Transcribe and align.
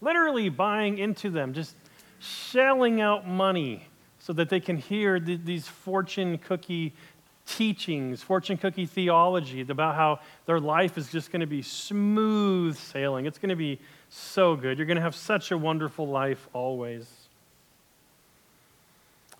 literally 0.00 0.48
buying 0.48 0.96
into 0.96 1.28
them, 1.28 1.52
just 1.52 1.76
shelling 2.20 3.02
out 3.02 3.28
money 3.28 3.86
so 4.18 4.32
that 4.32 4.48
they 4.48 4.60
can 4.60 4.78
hear 4.78 5.20
these 5.20 5.68
fortune 5.68 6.38
cookie 6.38 6.94
teachings, 7.46 8.22
fortune 8.22 8.56
cookie 8.56 8.86
theology 8.86 9.60
about 9.62 9.94
how 9.94 10.20
their 10.46 10.60
life 10.60 10.98
is 10.98 11.10
just 11.10 11.30
going 11.30 11.40
to 11.40 11.46
be 11.46 11.62
smooth 11.62 12.76
sailing. 12.76 13.26
It's 13.26 13.38
going 13.38 13.50
to 13.50 13.56
be 13.56 13.80
so 14.10 14.56
good. 14.56 14.78
You're 14.78 14.86
going 14.86 14.96
to 14.96 15.02
have 15.02 15.14
such 15.14 15.50
a 15.52 15.58
wonderful 15.58 16.08
life 16.08 16.48
always. 16.52 17.08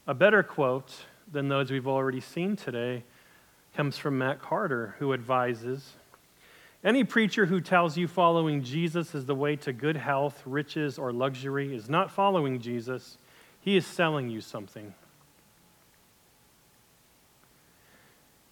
A 0.06 0.14
better 0.14 0.42
quote 0.42 0.92
than 1.30 1.48
those 1.48 1.70
we've 1.70 1.88
already 1.88 2.20
seen 2.20 2.56
today 2.56 3.02
comes 3.74 3.98
from 3.98 4.18
Matt 4.18 4.40
Carter, 4.40 4.94
who 4.98 5.12
advises 5.12 5.94
Any 6.84 7.02
preacher 7.02 7.46
who 7.46 7.60
tells 7.60 7.96
you 7.96 8.06
following 8.06 8.62
Jesus 8.62 9.14
is 9.14 9.26
the 9.26 9.34
way 9.34 9.56
to 9.56 9.72
good 9.72 9.96
health, 9.96 10.40
riches, 10.46 10.98
or 10.98 11.12
luxury 11.12 11.74
is 11.74 11.90
not 11.90 12.12
following 12.12 12.60
Jesus, 12.60 13.18
he 13.60 13.76
is 13.76 13.84
selling 13.84 14.30
you 14.30 14.40
something. 14.40 14.94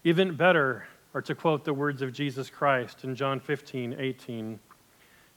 Even 0.06 0.37
better 0.37 0.87
are 1.15 1.22
to 1.22 1.34
quote 1.34 1.65
the 1.65 1.72
words 1.72 2.03
of 2.03 2.12
Jesus 2.12 2.50
Christ 2.50 3.04
in 3.04 3.15
John 3.15 3.41
15, 3.41 3.97
18. 3.98 4.60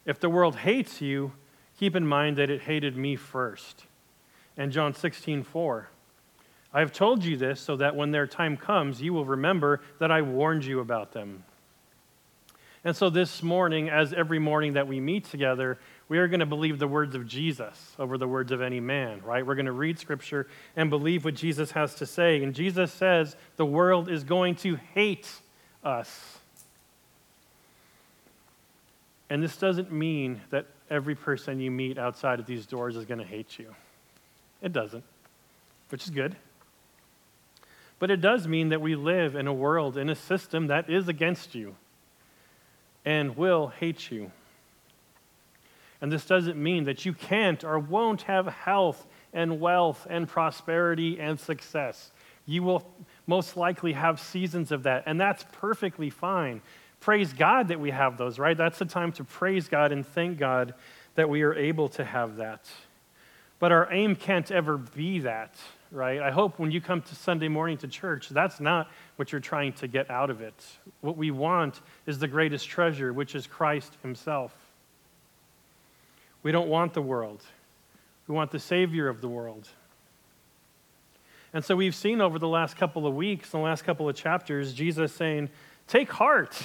If 0.05 0.19
the 0.19 0.29
world 0.29 0.57
hates 0.57 1.01
you, 1.01 1.31
keep 1.79 1.95
in 1.95 2.05
mind 2.05 2.37
that 2.37 2.49
it 2.49 2.63
hated 2.63 2.97
me 2.97 3.15
first. 3.15 3.85
And 4.57 4.69
John 4.69 4.93
16, 4.93 5.43
4. 5.43 5.87
I 6.73 6.79
have 6.81 6.91
told 6.91 7.23
you 7.23 7.37
this 7.37 7.61
so 7.61 7.77
that 7.77 7.95
when 7.95 8.11
their 8.11 8.27
time 8.27 8.57
comes, 8.57 9.01
you 9.01 9.13
will 9.13 9.23
remember 9.23 9.79
that 9.99 10.11
I 10.11 10.21
warned 10.21 10.65
you 10.65 10.81
about 10.81 11.13
them. 11.13 11.45
And 12.83 12.93
so 12.93 13.09
this 13.09 13.41
morning, 13.41 13.89
as 13.89 14.11
every 14.11 14.39
morning 14.39 14.73
that 14.73 14.87
we 14.87 14.99
meet 14.99 15.23
together, 15.23 15.79
we 16.09 16.19
are 16.19 16.27
going 16.27 16.39
to 16.39 16.45
believe 16.45 16.79
the 16.79 16.87
words 16.87 17.15
of 17.15 17.27
Jesus 17.27 17.95
over 17.99 18.17
the 18.17 18.27
words 18.27 18.51
of 18.51 18.61
any 18.61 18.79
man, 18.79 19.21
right? 19.23 19.45
We're 19.45 19.55
going 19.55 19.65
to 19.65 19.71
read 19.73 19.99
scripture 19.99 20.47
and 20.75 20.89
believe 20.89 21.25
what 21.25 21.35
Jesus 21.35 21.71
has 21.71 21.95
to 21.95 22.05
say. 22.05 22.41
And 22.43 22.55
Jesus 22.55 22.93
says 22.93 23.35
the 23.57 23.65
world 23.65 24.09
is 24.09 24.23
going 24.23 24.55
to 24.57 24.75
hate 24.93 25.29
us. 25.83 26.37
And 29.29 29.43
this 29.43 29.57
doesn't 29.57 29.91
mean 29.91 30.41
that 30.51 30.65
every 30.89 31.15
person 31.15 31.59
you 31.59 31.71
meet 31.71 31.97
outside 31.97 32.39
of 32.39 32.45
these 32.45 32.65
doors 32.65 32.95
is 32.95 33.03
going 33.03 33.19
to 33.19 33.25
hate 33.25 33.59
you. 33.59 33.75
It 34.61 34.71
doesn't, 34.71 35.03
which 35.89 36.05
is 36.05 36.09
good. 36.09 36.37
But 37.99 38.11
it 38.11 38.21
does 38.21 38.47
mean 38.47 38.69
that 38.69 38.79
we 38.79 38.95
live 38.95 39.35
in 39.35 39.47
a 39.47 39.53
world, 39.53 39.97
in 39.97 40.09
a 40.09 40.15
system 40.15 40.67
that 40.67 40.89
is 40.89 41.07
against 41.09 41.55
you 41.55 41.75
and 43.03 43.35
will 43.35 43.67
hate 43.67 44.11
you. 44.11 44.31
And 46.01 46.11
this 46.11 46.25
doesn't 46.25 46.61
mean 46.61 46.83
that 46.85 47.05
you 47.05 47.13
can't 47.13 47.63
or 47.63 47.79
won't 47.79 48.23
have 48.23 48.47
health 48.47 49.07
and 49.33 49.59
wealth 49.59 50.05
and 50.09 50.27
prosperity 50.27 51.19
and 51.19 51.39
success. 51.39 52.11
You 52.45 52.63
will 52.63 52.87
most 53.25 53.57
likely 53.57 53.93
have 53.93 54.19
seasons 54.19 54.71
of 54.71 54.83
that, 54.83 55.03
and 55.05 55.19
that's 55.19 55.45
perfectly 55.51 56.09
fine. 56.09 56.61
Praise 56.99 57.33
God 57.33 57.67
that 57.67 57.79
we 57.79 57.91
have 57.91 58.17
those, 58.17 58.39
right? 58.39 58.57
That's 58.57 58.79
the 58.79 58.85
time 58.85 59.11
to 59.13 59.23
praise 59.23 59.67
God 59.67 59.91
and 59.91 60.05
thank 60.05 60.37
God 60.37 60.73
that 61.15 61.29
we 61.29 61.41
are 61.41 61.53
able 61.53 61.89
to 61.89 62.05
have 62.05 62.37
that. 62.37 62.69
But 63.59 63.71
our 63.71 63.91
aim 63.91 64.15
can't 64.15 64.49
ever 64.51 64.77
be 64.77 65.19
that, 65.19 65.55
right? 65.91 66.21
I 66.21 66.31
hope 66.31 66.59
when 66.59 66.71
you 66.71 66.79
come 66.79 67.01
to 67.01 67.15
Sunday 67.15 67.47
morning 67.47 67.77
to 67.79 67.87
church, 67.87 68.29
that's 68.29 68.59
not 68.59 68.89
what 69.15 69.31
you're 69.31 69.41
trying 69.41 69.73
to 69.73 69.87
get 69.87 70.09
out 70.11 70.29
of 70.29 70.41
it. 70.41 70.65
What 71.01 71.17
we 71.17 71.31
want 71.31 71.81
is 72.05 72.19
the 72.19 72.27
greatest 72.27 72.67
treasure, 72.67 73.11
which 73.13 73.35
is 73.35 73.47
Christ 73.47 73.97
Himself. 74.03 74.53
We 76.47 76.53
don't 76.53 76.69
want 76.69 76.93
the 76.93 77.01
world. 77.01 77.43
We 78.25 78.33
want 78.33 78.51
the 78.51 78.59
Savior 78.59 79.09
of 79.09 79.19
the 79.19 79.27
world. 79.27 79.67
And 81.51 81.61
so 81.61 81.75
we've 81.75 81.93
seen 81.93 82.21
over 82.21 82.39
the 82.39 82.47
last 82.47 82.77
couple 82.77 83.05
of 83.05 83.13
weeks, 83.13 83.49
the 83.49 83.57
last 83.57 83.83
couple 83.83 84.07
of 84.07 84.15
chapters, 84.15 84.73
Jesus 84.73 85.11
saying, 85.11 85.49
Take 85.89 86.09
heart. 86.09 86.57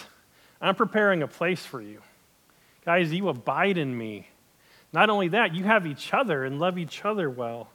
I'm 0.61 0.77
preparing 0.77 1.25
a 1.25 1.27
place 1.27 1.67
for 1.67 1.81
you. 1.81 2.01
Guys, 2.85 3.13
you 3.13 3.29
abide 3.29 3.77
in 3.77 3.99
me. 3.99 4.29
Not 4.93 5.11
only 5.11 5.27
that, 5.27 5.53
you 5.53 5.65
have 5.65 5.85
each 5.85 6.15
other 6.15 6.45
and 6.45 6.61
love 6.61 6.79
each 6.79 7.05
other 7.05 7.29
well. 7.29 7.69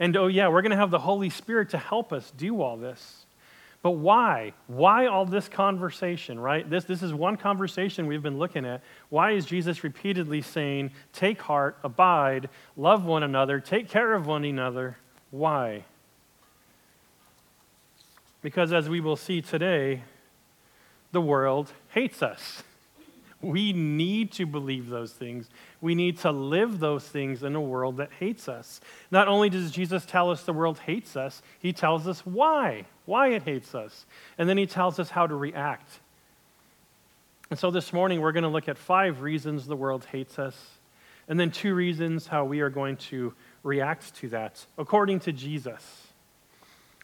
And 0.00 0.16
oh, 0.16 0.26
yeah, 0.26 0.48
we're 0.48 0.62
going 0.62 0.72
to 0.72 0.76
have 0.76 0.90
the 0.90 0.98
Holy 0.98 1.30
Spirit 1.30 1.70
to 1.70 1.78
help 1.78 2.12
us 2.12 2.32
do 2.36 2.62
all 2.62 2.76
this. 2.76 3.26
But 3.84 3.98
why? 3.98 4.54
Why 4.66 5.08
all 5.08 5.26
this 5.26 5.46
conversation, 5.46 6.40
right? 6.40 6.68
This, 6.68 6.84
this 6.84 7.02
is 7.02 7.12
one 7.12 7.36
conversation 7.36 8.06
we've 8.06 8.22
been 8.22 8.38
looking 8.38 8.64
at. 8.64 8.80
Why 9.10 9.32
is 9.32 9.44
Jesus 9.44 9.84
repeatedly 9.84 10.40
saying, 10.40 10.92
take 11.12 11.42
heart, 11.42 11.76
abide, 11.84 12.48
love 12.78 13.04
one 13.04 13.22
another, 13.22 13.60
take 13.60 13.90
care 13.90 14.14
of 14.14 14.26
one 14.26 14.42
another? 14.42 14.96
Why? 15.30 15.84
Because 18.40 18.72
as 18.72 18.88
we 18.88 19.02
will 19.02 19.16
see 19.16 19.42
today, 19.42 20.02
the 21.12 21.20
world 21.20 21.70
hates 21.90 22.22
us. 22.22 22.62
We 23.44 23.74
need 23.74 24.32
to 24.32 24.46
believe 24.46 24.88
those 24.88 25.12
things. 25.12 25.50
We 25.82 25.94
need 25.94 26.18
to 26.20 26.32
live 26.32 26.78
those 26.78 27.06
things 27.06 27.42
in 27.42 27.54
a 27.54 27.60
world 27.60 27.98
that 27.98 28.10
hates 28.18 28.48
us. 28.48 28.80
Not 29.10 29.28
only 29.28 29.50
does 29.50 29.70
Jesus 29.70 30.06
tell 30.06 30.30
us 30.30 30.44
the 30.44 30.54
world 30.54 30.78
hates 30.78 31.14
us, 31.14 31.42
he 31.58 31.72
tells 31.72 32.08
us 32.08 32.20
why, 32.20 32.86
why 33.04 33.28
it 33.28 33.42
hates 33.42 33.74
us. 33.74 34.06
And 34.38 34.48
then 34.48 34.56
he 34.56 34.66
tells 34.66 34.98
us 34.98 35.10
how 35.10 35.26
to 35.26 35.34
react. 35.34 36.00
And 37.50 37.58
so 37.58 37.70
this 37.70 37.92
morning 37.92 38.22
we're 38.22 38.32
going 38.32 38.44
to 38.44 38.48
look 38.48 38.68
at 38.68 38.78
five 38.78 39.20
reasons 39.20 39.66
the 39.66 39.76
world 39.76 40.06
hates 40.10 40.38
us, 40.38 40.56
and 41.28 41.38
then 41.38 41.50
two 41.50 41.74
reasons 41.74 42.26
how 42.26 42.46
we 42.46 42.60
are 42.60 42.70
going 42.70 42.96
to 42.96 43.34
react 43.62 44.14
to 44.16 44.30
that 44.30 44.64
according 44.78 45.20
to 45.20 45.32
Jesus. 45.32 46.06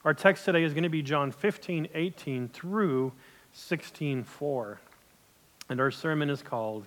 Our 0.07 0.15
text 0.15 0.47
today 0.47 0.63
is 0.63 0.73
going 0.73 0.85
to 0.85 0.89
be 0.89 1.03
John 1.03 1.31
15, 1.33 1.89
18 1.95 2.49
through 2.49 3.13
16, 3.53 4.25
4. 4.25 4.81
And 5.71 5.81
our 5.81 5.93
sermon 5.93 6.31
is 6.31 6.43
called 6.43 6.85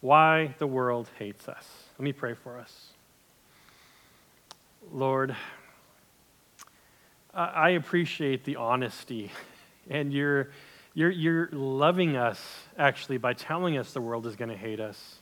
Why 0.00 0.54
the 0.58 0.66
World 0.68 1.10
Hates 1.18 1.48
Us. 1.48 1.66
Let 1.98 2.04
me 2.04 2.12
pray 2.12 2.34
for 2.34 2.60
us. 2.60 2.90
Lord, 4.92 5.34
I 7.34 7.70
appreciate 7.70 8.44
the 8.44 8.54
honesty 8.54 9.32
and 9.90 10.12
you're, 10.12 10.50
you're, 10.94 11.10
you're 11.10 11.48
loving 11.50 12.16
us 12.16 12.40
actually 12.78 13.18
by 13.18 13.32
telling 13.32 13.76
us 13.76 13.92
the 13.92 14.00
world 14.00 14.26
is 14.26 14.36
going 14.36 14.50
to 14.50 14.56
hate 14.56 14.78
us. 14.78 15.16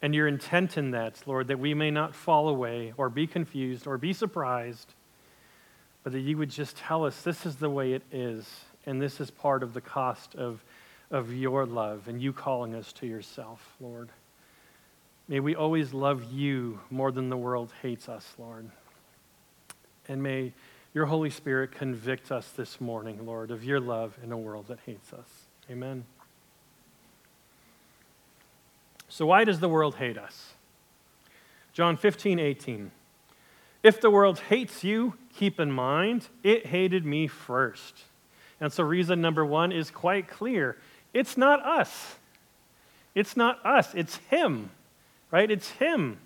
And 0.00 0.14
your 0.14 0.28
intent 0.28 0.78
in 0.78 0.92
that, 0.92 1.20
Lord, 1.26 1.48
that 1.48 1.58
we 1.58 1.74
may 1.74 1.90
not 1.90 2.14
fall 2.14 2.48
away 2.48 2.92
or 2.96 3.10
be 3.10 3.26
confused 3.26 3.88
or 3.88 3.98
be 3.98 4.12
surprised, 4.12 4.94
but 6.04 6.12
that 6.12 6.20
you 6.20 6.38
would 6.38 6.50
just 6.50 6.76
tell 6.76 7.04
us 7.04 7.22
this 7.22 7.44
is 7.44 7.56
the 7.56 7.70
way 7.70 7.92
it 7.92 8.02
is, 8.12 8.48
and 8.86 9.02
this 9.02 9.20
is 9.20 9.32
part 9.32 9.64
of 9.64 9.74
the 9.74 9.80
cost 9.80 10.36
of, 10.36 10.62
of 11.14 11.32
your 11.32 11.64
love 11.64 12.08
and 12.08 12.20
you 12.20 12.32
calling 12.32 12.74
us 12.74 12.92
to 12.92 13.06
yourself, 13.06 13.76
Lord. 13.80 14.08
May 15.28 15.38
we 15.38 15.54
always 15.54 15.94
love 15.94 16.24
you 16.32 16.80
more 16.90 17.12
than 17.12 17.28
the 17.28 17.36
world 17.36 17.72
hates 17.82 18.08
us, 18.08 18.34
Lord. 18.36 18.68
And 20.08 20.20
may 20.20 20.52
your 20.92 21.06
Holy 21.06 21.30
Spirit 21.30 21.70
convict 21.70 22.32
us 22.32 22.50
this 22.50 22.80
morning, 22.80 23.24
Lord, 23.24 23.52
of 23.52 23.62
your 23.62 23.78
love 23.78 24.18
in 24.24 24.32
a 24.32 24.36
world 24.36 24.66
that 24.66 24.80
hates 24.84 25.12
us. 25.12 25.28
Amen. 25.70 26.04
So, 29.08 29.24
why 29.24 29.44
does 29.44 29.60
the 29.60 29.68
world 29.68 29.94
hate 29.94 30.18
us? 30.18 30.54
John 31.72 31.96
15, 31.96 32.40
18. 32.40 32.90
If 33.84 34.00
the 34.00 34.10
world 34.10 34.40
hates 34.40 34.82
you, 34.82 35.14
keep 35.32 35.60
in 35.60 35.70
mind, 35.70 36.26
it 36.42 36.66
hated 36.66 37.06
me 37.06 37.28
first. 37.28 38.02
And 38.60 38.72
so, 38.72 38.82
reason 38.82 39.20
number 39.20 39.44
one 39.44 39.70
is 39.70 39.92
quite 39.92 40.26
clear 40.26 40.76
it's 41.14 41.38
not 41.38 41.64
us. 41.64 42.16
It's 43.14 43.36
not 43.36 43.64
us, 43.64 43.94
it's 43.94 44.16
Him, 44.28 44.70
right? 45.30 45.50
It's 45.50 45.70
Him. 45.70 46.18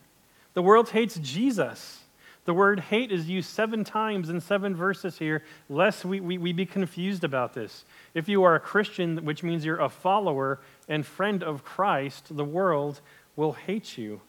The 0.55 0.63
world 0.63 0.89
hates 0.91 1.17
Jesus. 1.23 2.01
The 2.47 2.55
word 2.55 2.81
hate 2.81 3.13
is 3.13 3.29
used 3.29 3.51
seven 3.51 3.85
times 3.85 4.31
in 4.31 4.41
seven 4.41 4.75
verses 4.75 5.19
here, 5.19 5.45
lest 5.69 6.07
we, 6.07 6.19
we, 6.19 6.39
we 6.39 6.55
be 6.55 6.65
confused 6.65 7.23
about 7.23 7.53
this. 7.53 7.85
If 8.15 8.27
you 8.27 8.43
are 8.43 8.55
a 8.55 8.61
Christian, 8.61 9.27
which 9.27 9.43
means 9.43 9.67
you're 9.67 9.79
a 9.79 9.91
follower 9.91 10.59
and 10.89 11.05
friend 11.05 11.43
of 11.43 11.63
Christ, 11.63 12.35
the 12.35 12.47
world 12.47 13.03
will 13.37 13.53
hate 13.53 13.99
you. 13.99 14.23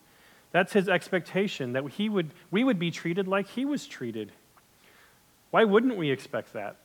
That's 0.52 0.74
his 0.74 0.90
expectation, 0.90 1.72
that 1.72 1.88
he 1.92 2.10
would, 2.10 2.32
we 2.52 2.66
would 2.66 2.78
be 2.78 2.92
treated 2.92 3.26
like 3.26 3.48
he 3.48 3.64
was 3.64 3.88
treated. 3.88 4.34
Why 5.52 5.64
wouldn't 5.64 5.96
we 5.96 6.12
expect 6.12 6.52
that? 6.52 6.76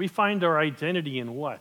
We 0.00 0.08
find 0.08 0.42
our 0.44 0.58
identity 0.58 1.18
in 1.18 1.34
what? 1.34 1.60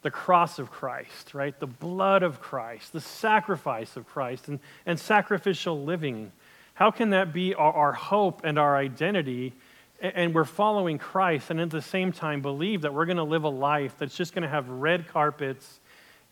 the 0.00 0.10
cross 0.10 0.58
of 0.58 0.72
Christ, 0.72 1.34
right? 1.34 1.56
The 1.60 1.68
blood 1.68 2.24
of 2.24 2.40
Christ, 2.40 2.92
the 2.92 3.00
sacrifice 3.00 3.96
of 3.96 4.08
Christ, 4.08 4.48
and, 4.48 4.58
and 4.84 4.98
sacrificial 4.98 5.84
living. 5.84 6.32
How 6.74 6.90
can 6.90 7.10
that 7.10 7.32
be 7.32 7.54
our, 7.54 7.72
our 7.72 7.92
hope 7.92 8.40
and 8.42 8.58
our 8.58 8.76
identity? 8.76 9.52
And, 10.00 10.12
and 10.16 10.34
we're 10.34 10.44
following 10.44 10.98
Christ, 10.98 11.50
and 11.50 11.60
at 11.60 11.70
the 11.70 11.80
same 11.80 12.10
time, 12.10 12.42
believe 12.42 12.82
that 12.82 12.92
we're 12.92 13.04
going 13.04 13.18
to 13.18 13.22
live 13.22 13.44
a 13.44 13.48
life 13.48 13.94
that's 13.96 14.16
just 14.16 14.34
going 14.34 14.42
to 14.42 14.48
have 14.48 14.68
red 14.68 15.06
carpets 15.06 15.78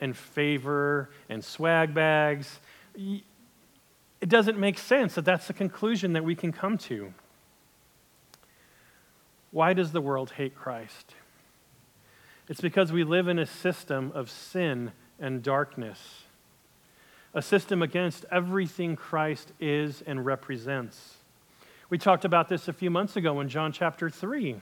and 0.00 0.16
favor 0.16 1.10
and 1.28 1.44
swag 1.44 1.94
bags. 1.94 2.58
It 2.96 4.28
doesn't 4.28 4.58
make 4.58 4.81
sense 4.81 5.14
that 5.14 5.25
that's 5.25 5.46
the 5.46 5.52
conclusion 5.52 6.14
that 6.14 6.25
we 6.25 6.34
can 6.34 6.50
come 6.50 6.76
to. 6.78 7.14
Why 9.52 9.73
does 9.73 9.93
the 9.93 10.00
world 10.00 10.32
hate 10.32 10.55
Christ? 10.55 11.14
It's 12.49 12.61
because 12.61 12.93
we 12.93 13.05
live 13.05 13.29
in 13.29 13.38
a 13.38 13.47
system 13.47 14.12
of 14.14 14.31
sin 14.31 14.93
and 15.19 15.43
darkness, 15.43 16.23
a 17.35 17.43
system 17.43 17.82
against 17.82 18.25
everything 18.31 18.97
Christ 18.97 19.52
is 19.61 20.02
and 20.02 20.25
represents. 20.25 21.17
We 21.88 21.99
talked 21.99 22.25
about 22.25 22.49
this 22.49 22.69
a 22.69 22.73
few 22.73 22.91
months 22.91 23.17
ago 23.17 23.41
in 23.41 23.49
John 23.49 23.73
chapter 23.73 24.08
3, 24.08 24.61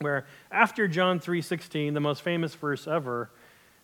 where 0.00 0.26
after 0.50 0.86
John 0.86 1.18
3:16, 1.18 1.94
the 1.94 2.00
most 2.00 2.22
famous 2.22 2.54
verse 2.54 2.86
ever, 2.86 3.30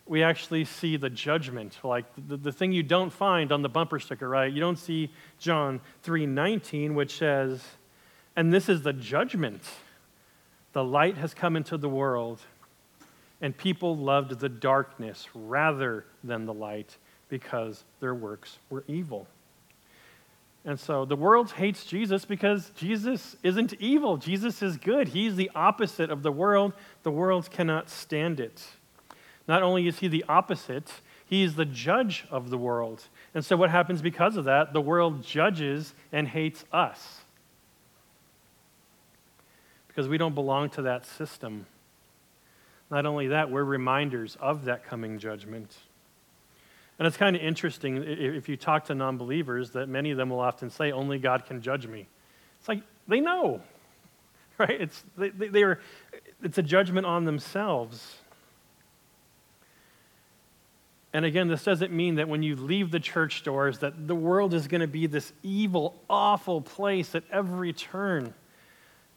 we 0.07 0.23
actually 0.23 0.65
see 0.65 0.97
the 0.97 1.11
judgment, 1.11 1.79
like 1.83 2.05
the, 2.17 2.37
the 2.37 2.53
thing 2.53 2.73
you 2.73 2.83
don't 2.83 3.11
find 3.11 3.51
on 3.51 3.63
the 3.63 3.69
bumper 3.69 3.99
sticker, 3.99 4.29
right? 4.29 4.53
You 4.53 4.61
don't 4.61 4.79
see 4.79 5.11
John 5.39 5.81
3:19, 6.03 6.95
which 6.95 7.17
says, 7.17 7.65
"And 8.37 8.53
this 8.53 8.69
is 8.69 8.83
the 8.83 8.93
judgment. 8.93 9.63
The 10.75 10.85
light 10.85 11.17
has 11.17 11.33
come 11.33 11.57
into 11.57 11.79
the 11.79 11.89
world." 11.89 12.43
And 13.41 13.57
people 13.57 13.97
loved 13.97 14.39
the 14.39 14.49
darkness 14.49 15.29
rather 15.35 16.05
than 16.23 16.47
the 16.47 16.55
light 16.55 16.99
because 17.29 17.85
their 18.01 18.15
works 18.15 18.59
were 18.71 18.85
evil. 18.87 19.27
And 20.65 20.81
so 20.81 21.05
the 21.05 21.17
world 21.17 21.53
hates 21.53 21.85
Jesus 21.85 22.25
because 22.25 22.71
Jesus 22.71 23.37
isn't 23.43 23.75
evil. 23.75 24.17
Jesus 24.17 24.63
is 24.63 24.79
good. 24.79 25.09
He's 25.09 25.37
the 25.37 25.51
opposite 25.55 26.11
of 26.11 26.23
the 26.23 26.33
world. 26.33 26.73
The 27.03 27.11
world 27.11 27.51
cannot 27.51 27.91
stand 27.91 28.41
it. 28.41 28.67
Not 29.47 29.63
only 29.63 29.87
is 29.87 29.99
he 29.99 30.09
the 30.09 30.25
opposite, 30.27 31.03
he 31.27 31.43
is 31.43 31.57
the 31.57 31.67
judge 31.67 32.25
of 32.31 32.49
the 32.49 32.57
world. 32.57 33.09
And 33.35 33.45
so 33.45 33.57
what 33.57 33.69
happens 33.69 34.01
because 34.01 34.37
of 34.37 34.45
that? 34.45 34.73
The 34.73 34.81
world 34.81 35.23
judges 35.23 35.95
and 36.13 36.29
hates 36.29 36.65
us 36.73 37.24
because 39.95 40.09
we 40.09 40.19
don't 40.19 40.35
belong 40.35 40.71
to 40.71 40.83
that 40.83 41.07
system. 41.07 41.67
Not 42.91 43.07
only 43.07 43.29
that, 43.29 43.51
we're 43.51 43.65
reminders 43.65 44.37
of 44.41 44.65
that 44.65 44.85
coming 44.85 45.19
judgment. 45.19 45.77
And 46.99 47.07
it's 47.07 47.17
kind 47.17 47.35
of 47.37 47.43
interesting 47.43 48.03
if 48.05 48.49
you 48.49 48.57
talk 48.57 48.87
to 48.87 48.95
non 48.95 49.17
believers 49.17 49.71
that 49.71 49.89
many 49.89 50.11
of 50.11 50.17
them 50.17 50.31
will 50.31 50.41
often 50.41 50.71
say, 50.71 50.93
Only 50.93 51.19
God 51.19 51.47
can 51.47 51.61
judge 51.61 51.87
me. 51.87 52.07
It's 52.59 52.69
like 52.69 52.83
they 53.09 53.21
know, 53.21 53.61
right? 54.59 54.81
It's, 54.81 55.05
they, 55.17 55.31
they 55.31 55.63
are, 55.63 55.81
it's 56.43 56.59
a 56.59 56.63
judgment 56.63 57.07
on 57.07 57.25
themselves. 57.25 58.17
And 61.13 61.25
again, 61.25 61.47
this 61.47 61.63
doesn't 61.63 61.93
mean 61.93 62.17
that 62.17 62.29
when 62.29 62.43
you 62.43 62.57
leave 62.57 62.91
the 62.91 62.99
church 62.99 63.45
doors 63.45 63.79
that 63.79 64.09
the 64.09 64.17
world 64.17 64.53
is 64.53 64.67
going 64.67 64.81
to 64.81 64.89
be 64.89 65.07
this 65.07 65.33
evil, 65.45 65.95
awful 66.11 66.61
place 66.61 67.15
at 67.15 67.23
every 67.31 67.73
turn. 67.73 68.35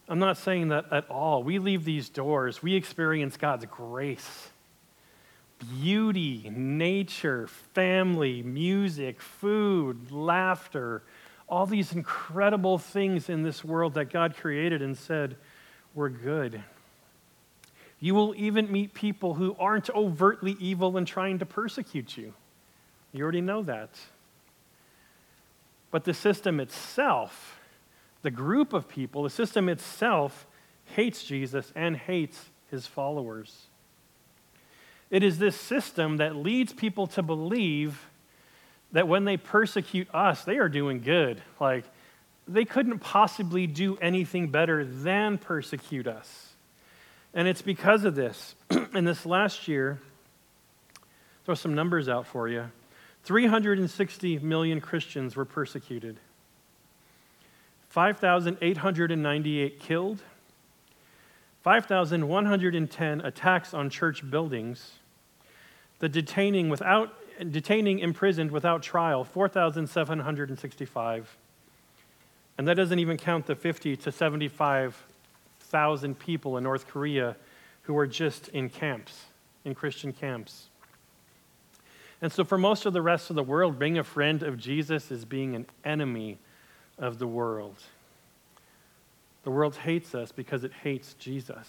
I'm 0.09 0.19
not 0.19 0.37
saying 0.37 0.69
that 0.69 0.85
at 0.91 1.09
all. 1.09 1.43
We 1.43 1.59
leave 1.59 1.83
these 1.83 2.09
doors, 2.09 2.63
we 2.63 2.75
experience 2.75 3.37
God's 3.37 3.65
grace, 3.65 4.49
beauty, 5.81 6.49
nature, 6.53 7.47
family, 7.73 8.41
music, 8.43 9.21
food, 9.21 10.11
laughter, 10.11 11.03
all 11.49 11.65
these 11.65 11.93
incredible 11.93 12.77
things 12.77 13.29
in 13.29 13.43
this 13.43 13.63
world 13.63 13.93
that 13.95 14.05
God 14.05 14.35
created 14.35 14.81
and 14.81 14.97
said 14.97 15.35
were 15.95 16.09
good. 16.09 16.61
You 17.99 18.13
will 18.13 18.35
even 18.35 18.71
meet 18.71 18.93
people 18.93 19.33
who 19.33 19.55
aren't 19.59 19.89
overtly 19.89 20.55
evil 20.59 20.97
and 20.97 21.07
trying 21.07 21.39
to 21.39 21.45
persecute 21.45 22.15
you. 22.15 22.33
You 23.11 23.23
already 23.23 23.41
know 23.41 23.63
that. 23.63 23.89
But 25.89 26.03
the 26.03 26.13
system 26.13 26.59
itself, 26.59 27.56
the 28.27 28.31
group 28.31 28.73
of 28.73 28.89
people, 28.89 29.23
the 29.23 29.29
system 29.29 29.69
itself, 29.69 30.45
hates 30.83 31.23
Jesus 31.23 31.71
and 31.77 31.95
hates 31.95 32.37
his 32.69 32.85
followers. 32.85 33.67
It 35.09 35.23
is 35.23 35.39
this 35.39 35.55
system 35.55 36.17
that 36.17 36.35
leads 36.35 36.73
people 36.73 37.07
to 37.07 37.23
believe 37.23 38.05
that 38.91 39.07
when 39.07 39.23
they 39.23 39.37
persecute 39.37 40.13
us, 40.13 40.43
they 40.43 40.57
are 40.57 40.67
doing 40.67 40.99
good. 40.99 41.41
Like, 41.61 41.85
they 42.49 42.65
couldn't 42.65 42.99
possibly 42.99 43.65
do 43.65 43.95
anything 44.01 44.49
better 44.49 44.83
than 44.83 45.37
persecute 45.37 46.05
us. 46.05 46.49
And 47.33 47.47
it's 47.47 47.61
because 47.61 48.03
of 48.03 48.15
this. 48.15 48.55
In 48.93 49.05
this 49.05 49.25
last 49.25 49.69
year, 49.69 50.01
throw 51.45 51.55
some 51.55 51.75
numbers 51.75 52.09
out 52.09 52.27
for 52.27 52.49
you 52.49 52.65
360 53.23 54.39
million 54.39 54.81
Christians 54.81 55.37
were 55.37 55.45
persecuted. 55.45 56.19
5,898 57.97 59.79
killed, 59.79 60.21
5,110 61.63 63.21
attacks 63.21 63.73
on 63.73 63.89
church 63.89 64.29
buildings, 64.29 64.91
the 65.97 66.07
detaining 66.07 66.69
without 66.69 67.15
detaining 67.49 67.97
imprisoned 67.97 68.51
without 68.51 68.83
trial 68.83 69.23
4,765. 69.23 71.37
And 72.59 72.67
that 72.67 72.75
doesn't 72.75 72.99
even 72.99 73.17
count 73.17 73.47
the 73.47 73.55
50 73.55 73.97
to 73.97 74.11
75,000 74.11 76.19
people 76.19 76.57
in 76.57 76.63
North 76.63 76.87
Korea 76.87 77.35
who 77.81 77.95
were 77.95 78.05
just 78.05 78.49
in 78.49 78.69
camps, 78.69 79.23
in 79.65 79.73
Christian 79.73 80.13
camps. 80.13 80.67
And 82.21 82.31
so, 82.31 82.43
for 82.43 82.59
most 82.59 82.85
of 82.85 82.93
the 82.93 83.01
rest 83.01 83.31
of 83.31 83.35
the 83.35 83.41
world, 83.41 83.79
being 83.79 83.97
a 83.97 84.03
friend 84.03 84.43
of 84.43 84.59
Jesus 84.59 85.09
is 85.09 85.25
being 85.25 85.55
an 85.55 85.65
enemy 85.83 86.37
of 86.97 87.19
the 87.19 87.27
world. 87.27 87.75
The 89.43 89.51
world 89.51 89.75
hates 89.77 90.13
us 90.13 90.31
because 90.31 90.63
it 90.63 90.73
hates 90.83 91.13
Jesus. 91.15 91.67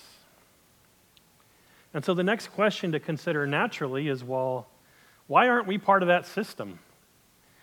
And 1.95 2.05
so 2.05 2.15
the 2.15 2.23
next 2.23 2.49
question 2.49 2.93
to 2.93 3.01
consider 3.01 3.47
naturally 3.47 4.09
is 4.09 4.25
well, 4.25 4.67
why 5.27 5.49
aren't 5.49 5.67
we 5.67 5.79
part 5.79 6.03
of 6.03 6.09
that 6.09 6.27
system? 6.27 6.79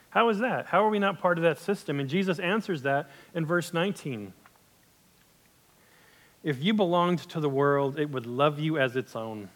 How 0.09 0.29
is 0.29 0.39
that? 0.39 0.67
How 0.67 0.85
are 0.85 0.89
we 0.89 0.99
not 0.99 1.19
part 1.19 1.37
of 1.37 1.43
that 1.43 1.59
system? 1.59 1.99
And 1.99 2.07
Jesus 2.07 2.39
answers 2.39 2.83
that 2.83 3.09
in 3.33 3.45
verse 3.45 3.73
19. 3.73 4.31
If 6.43 6.63
you 6.63 6.73
belonged 6.73 7.19
to 7.29 7.39
the 7.39 7.49
world, 7.49 7.99
it 7.99 8.11
would 8.11 8.25
love 8.25 8.59
you 8.59 8.77
as 8.77 8.95
its 8.95 9.15
own. 9.15 9.49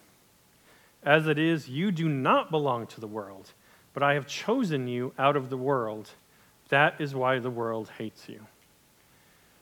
As 1.02 1.26
it 1.26 1.38
is, 1.38 1.68
you 1.68 1.90
do 1.92 2.08
not 2.08 2.50
belong 2.50 2.86
to 2.88 3.00
the 3.00 3.06
world, 3.06 3.52
but 3.94 4.02
I 4.02 4.14
have 4.14 4.26
chosen 4.26 4.86
you 4.86 5.14
out 5.18 5.36
of 5.36 5.48
the 5.48 5.56
world. 5.56 6.10
That 6.70 7.00
is 7.00 7.14
why 7.14 7.38
the 7.38 7.50
world 7.50 7.90
hates 7.98 8.28
you. 8.28 8.40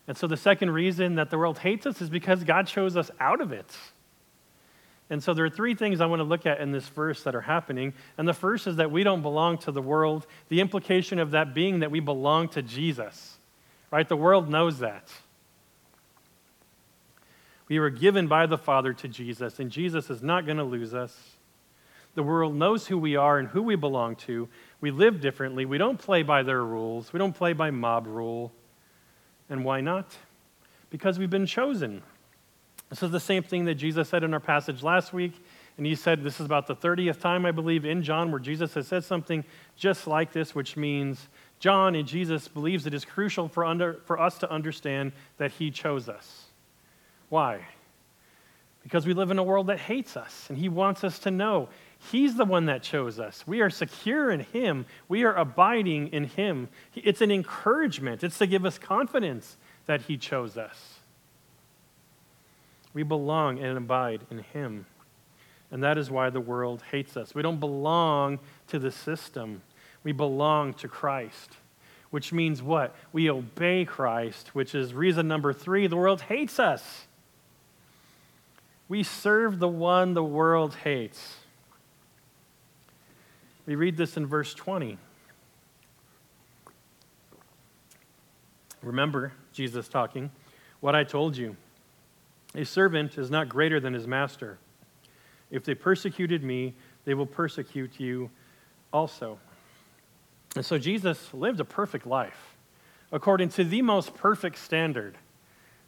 And 0.07 0.17
so, 0.17 0.25
the 0.25 0.37
second 0.37 0.71
reason 0.71 1.15
that 1.15 1.29
the 1.29 1.37
world 1.37 1.59
hates 1.59 1.85
us 1.85 2.01
is 2.01 2.09
because 2.09 2.43
God 2.43 2.65
chose 2.65 2.97
us 2.97 3.11
out 3.19 3.41
of 3.41 3.51
it. 3.51 3.77
And 5.11 5.21
so, 5.21 5.33
there 5.33 5.45
are 5.45 5.51
three 5.51 5.75
things 5.75 6.01
I 6.01 6.07
want 6.07 6.19
to 6.19 6.23
look 6.23 6.45
at 6.45 6.61
in 6.61 6.71
this 6.71 6.87
verse 6.87 7.23
that 7.23 7.35
are 7.35 7.41
happening. 7.41 7.93
And 8.17 8.27
the 8.27 8.33
first 8.33 8.65
is 8.65 8.77
that 8.77 8.89
we 8.89 9.03
don't 9.03 9.21
belong 9.21 9.59
to 9.59 9.71
the 9.71 9.81
world, 9.81 10.25
the 10.47 10.61
implication 10.61 11.19
of 11.19 11.31
that 11.31 11.53
being 11.53 11.79
that 11.81 11.91
we 11.91 11.99
belong 11.99 12.49
to 12.49 12.63
Jesus, 12.63 13.37
right? 13.91 14.07
The 14.07 14.17
world 14.17 14.49
knows 14.49 14.79
that. 14.79 15.11
We 17.67 17.79
were 17.79 17.91
given 17.91 18.27
by 18.27 18.47
the 18.47 18.57
Father 18.57 18.93
to 18.93 19.07
Jesus, 19.07 19.59
and 19.59 19.69
Jesus 19.69 20.09
is 20.09 20.23
not 20.23 20.45
going 20.45 20.57
to 20.57 20.63
lose 20.63 20.95
us. 20.95 21.15
The 22.15 22.23
world 22.23 22.55
knows 22.55 22.87
who 22.87 22.97
we 22.97 23.15
are 23.15 23.37
and 23.37 23.47
who 23.47 23.61
we 23.61 23.75
belong 23.75 24.15
to. 24.17 24.49
We 24.81 24.91
live 24.91 25.21
differently. 25.21 25.65
We 25.65 25.77
don't 25.77 25.97
play 25.97 26.23
by 26.23 26.43
their 26.43 26.63
rules, 26.63 27.11
we 27.13 27.19
don't 27.19 27.35
play 27.35 27.53
by 27.53 27.71
mob 27.71 28.07
rule. 28.07 28.51
And 29.49 29.65
why 29.65 29.81
not? 29.81 30.15
Because 30.91 31.17
we've 31.17 31.29
been 31.29 31.47
chosen. 31.47 32.03
This 32.89 33.01
is 33.01 33.11
the 33.11 33.19
same 33.19 33.43
thing 33.43 33.65
that 33.65 33.75
Jesus 33.75 34.09
said 34.09 34.23
in 34.23 34.33
our 34.33 34.39
passage 34.39 34.83
last 34.83 35.11
week. 35.11 35.33
And 35.77 35.85
he 35.85 35.95
said 35.95 36.23
this 36.23 36.39
is 36.39 36.45
about 36.45 36.67
the 36.67 36.75
30th 36.75 37.19
time, 37.19 37.45
I 37.45 37.51
believe, 37.51 37.85
in 37.85 38.03
John 38.03 38.31
where 38.31 38.39
Jesus 38.39 38.73
has 38.73 38.87
said 38.87 39.03
something 39.03 39.43
just 39.75 40.07
like 40.07 40.33
this, 40.33 40.53
which 40.53 40.75
means 40.75 41.29
John 41.59 41.95
and 41.95 42.07
Jesus 42.07 42.47
believes 42.47 42.85
it 42.85 42.93
is 42.93 43.05
crucial 43.05 43.47
for, 43.47 43.65
under, 43.65 43.99
for 44.05 44.19
us 44.19 44.37
to 44.39 44.51
understand 44.51 45.13
that 45.37 45.51
he 45.51 45.71
chose 45.71 46.09
us. 46.09 46.45
Why? 47.29 47.61
Because 48.83 49.05
we 49.05 49.13
live 49.13 49.31
in 49.31 49.37
a 49.39 49.43
world 49.43 49.67
that 49.67 49.79
hates 49.79 50.17
us, 50.17 50.47
and 50.49 50.57
He 50.57 50.69
wants 50.69 51.03
us 51.03 51.19
to 51.19 51.31
know 51.31 51.69
He's 51.99 52.35
the 52.35 52.45
one 52.45 52.65
that 52.67 52.81
chose 52.81 53.19
us. 53.19 53.45
We 53.45 53.61
are 53.61 53.69
secure 53.69 54.31
in 54.31 54.39
Him, 54.39 54.85
we 55.07 55.23
are 55.23 55.35
abiding 55.35 56.07
in 56.07 56.23
Him. 56.25 56.69
It's 56.95 57.21
an 57.21 57.31
encouragement, 57.31 58.23
it's 58.23 58.37
to 58.39 58.47
give 58.47 58.65
us 58.65 58.77
confidence 58.77 59.57
that 59.85 60.03
He 60.03 60.17
chose 60.17 60.57
us. 60.57 60.99
We 62.93 63.03
belong 63.03 63.59
and 63.59 63.77
abide 63.77 64.21
in 64.31 64.39
Him. 64.39 64.85
And 65.71 65.83
that 65.83 65.97
is 65.97 66.09
why 66.09 66.31
the 66.31 66.41
world 66.41 66.83
hates 66.89 67.15
us. 67.15 67.35
We 67.35 67.43
don't 67.43 67.59
belong 67.59 68.39
to 68.67 68.79
the 68.79 68.91
system, 68.91 69.61
we 70.03 70.13
belong 70.13 70.73
to 70.75 70.87
Christ. 70.87 71.57
Which 72.11 72.33
means 72.33 72.63
what? 72.63 72.95
We 73.13 73.29
obey 73.29 73.85
Christ, 73.85 74.55
which 74.55 74.73
is 74.73 74.95
reason 74.95 75.27
number 75.27 75.53
three 75.53 75.85
the 75.85 75.95
world 75.95 76.21
hates 76.21 76.57
us. 76.59 77.05
We 78.87 79.03
serve 79.03 79.59
the 79.59 79.67
one 79.67 80.15
the 80.15 80.23
world 80.23 80.73
hates. 80.73 81.35
We 83.65 83.75
read 83.75 83.97
this 83.97 84.17
in 84.17 84.25
verse 84.25 84.53
20. 84.53 84.97
Remember, 88.81 89.33
Jesus 89.51 89.87
talking, 89.87 90.31
what 90.79 90.95
I 90.95 91.03
told 91.03 91.35
you. 91.35 91.55
A 92.55 92.63
servant 92.65 93.17
is 93.17 93.29
not 93.29 93.49
greater 93.49 93.79
than 93.79 93.93
his 93.93 94.07
master. 94.07 94.57
If 95.51 95.63
they 95.65 95.75
persecuted 95.75 96.43
me, 96.43 96.73
they 97.05 97.13
will 97.13 97.25
persecute 97.25 97.99
you 97.99 98.29
also. 98.91 99.37
And 100.55 100.65
so 100.65 100.77
Jesus 100.77 101.33
lived 101.33 101.59
a 101.59 101.65
perfect 101.65 102.07
life 102.07 102.55
according 103.11 103.49
to 103.49 103.63
the 103.63 103.81
most 103.81 104.15
perfect 104.15 104.57
standard 104.57 105.17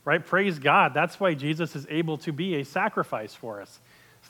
right? 0.06 0.26
Praise 0.26 0.60
God. 0.60 0.94
That's 0.94 1.20
why 1.20 1.34
Jesus 1.34 1.76
is 1.76 1.86
able 1.90 2.18
to 2.20 2.32
be 2.32 2.56
a 2.56 2.66
sacrifice 2.66 3.36
for 3.36 3.62
us. 3.62 3.80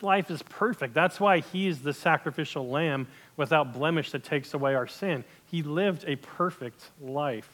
Life 0.02 0.30
is 0.30 0.42
perfect. 0.42 0.94
That's 0.94 1.20
why 1.20 1.40
he's 1.40 1.80
the 1.80 1.92
sacrificial 1.92 2.68
lamb 2.68 3.06
without 3.36 3.72
blemish 3.72 4.10
that 4.10 4.24
takes 4.24 4.52
away 4.52 4.74
our 4.74 4.86
sin. 4.86 5.24
He 5.46 5.62
lived 5.62 6.04
a 6.06 6.16
perfect 6.16 6.90
life. 7.00 7.48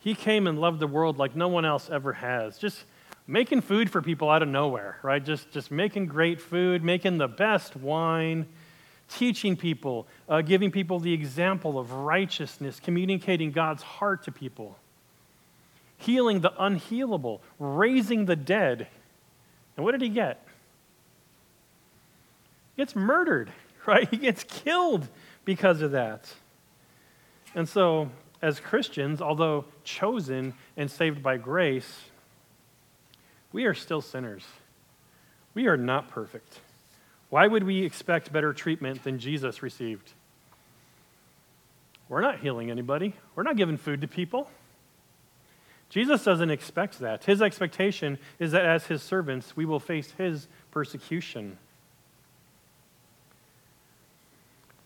He 0.00 0.14
came 0.14 0.46
and 0.46 0.58
loved 0.58 0.80
the 0.80 0.86
world 0.86 1.18
like 1.18 1.36
no 1.36 1.48
one 1.48 1.64
else 1.64 1.88
ever 1.90 2.12
has. 2.14 2.58
Just 2.58 2.82
making 3.26 3.60
food 3.60 3.90
for 3.90 4.02
people 4.02 4.28
out 4.30 4.42
of 4.42 4.48
nowhere, 4.48 4.98
right? 5.02 5.24
Just, 5.24 5.50
just 5.52 5.70
making 5.70 6.06
great 6.06 6.40
food, 6.40 6.82
making 6.82 7.18
the 7.18 7.28
best 7.28 7.76
wine, 7.76 8.46
teaching 9.08 9.56
people, 9.56 10.08
uh, 10.28 10.40
giving 10.40 10.72
people 10.72 10.98
the 10.98 11.12
example 11.12 11.78
of 11.78 11.92
righteousness, 11.92 12.80
communicating 12.80 13.52
God's 13.52 13.82
heart 13.82 14.24
to 14.24 14.32
people 14.32 14.76
healing 16.02 16.40
the 16.40 16.50
unhealable, 16.50 17.40
raising 17.58 18.26
the 18.26 18.36
dead. 18.36 18.88
And 19.76 19.84
what 19.84 19.92
did 19.92 20.02
he 20.02 20.08
get? 20.08 20.46
He 22.76 22.82
gets 22.82 22.94
murdered, 22.94 23.50
right? 23.86 24.08
He 24.10 24.16
gets 24.16 24.44
killed 24.44 25.08
because 25.44 25.82
of 25.82 25.92
that. 25.92 26.32
And 27.54 27.68
so, 27.68 28.10
as 28.40 28.60
Christians, 28.60 29.20
although 29.20 29.64
chosen 29.84 30.54
and 30.76 30.90
saved 30.90 31.22
by 31.22 31.36
grace, 31.36 32.02
we 33.52 33.64
are 33.64 33.74
still 33.74 34.00
sinners. 34.00 34.44
We 35.54 35.66
are 35.66 35.76
not 35.76 36.08
perfect. 36.08 36.60
Why 37.28 37.46
would 37.46 37.64
we 37.64 37.82
expect 37.82 38.32
better 38.32 38.52
treatment 38.52 39.04
than 39.04 39.18
Jesus 39.18 39.62
received? 39.62 40.12
We're 42.08 42.20
not 42.20 42.40
healing 42.40 42.70
anybody, 42.70 43.14
we're 43.34 43.42
not 43.42 43.56
giving 43.56 43.76
food 43.76 44.00
to 44.02 44.08
people. 44.08 44.50
Jesus 45.92 46.24
doesn't 46.24 46.48
expect 46.48 47.00
that. 47.00 47.24
His 47.24 47.42
expectation 47.42 48.18
is 48.38 48.52
that 48.52 48.64
as 48.64 48.86
his 48.86 49.02
servants, 49.02 49.54
we 49.54 49.66
will 49.66 49.78
face 49.78 50.10
his 50.16 50.48
persecution. 50.70 51.58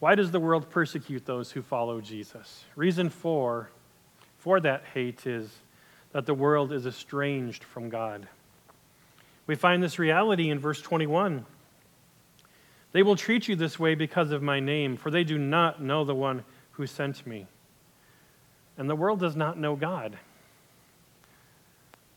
Why 0.00 0.16
does 0.16 0.32
the 0.32 0.40
world 0.40 0.68
persecute 0.68 1.24
those 1.24 1.52
who 1.52 1.62
follow 1.62 2.00
Jesus? 2.00 2.64
Reason 2.74 3.08
four 3.08 3.70
for 4.38 4.58
that 4.58 4.82
hate 4.94 5.28
is 5.28 5.48
that 6.10 6.26
the 6.26 6.34
world 6.34 6.72
is 6.72 6.86
estranged 6.86 7.62
from 7.62 7.88
God. 7.88 8.26
We 9.46 9.54
find 9.54 9.80
this 9.80 10.00
reality 10.00 10.50
in 10.50 10.58
verse 10.58 10.82
21. 10.82 11.46
They 12.90 13.04
will 13.04 13.14
treat 13.14 13.46
you 13.46 13.54
this 13.54 13.78
way 13.78 13.94
because 13.94 14.32
of 14.32 14.42
my 14.42 14.58
name, 14.58 14.96
for 14.96 15.12
they 15.12 15.22
do 15.22 15.38
not 15.38 15.80
know 15.80 16.04
the 16.04 16.16
one 16.16 16.42
who 16.72 16.88
sent 16.88 17.24
me. 17.24 17.46
And 18.76 18.90
the 18.90 18.96
world 18.96 19.20
does 19.20 19.36
not 19.36 19.56
know 19.56 19.76
God. 19.76 20.18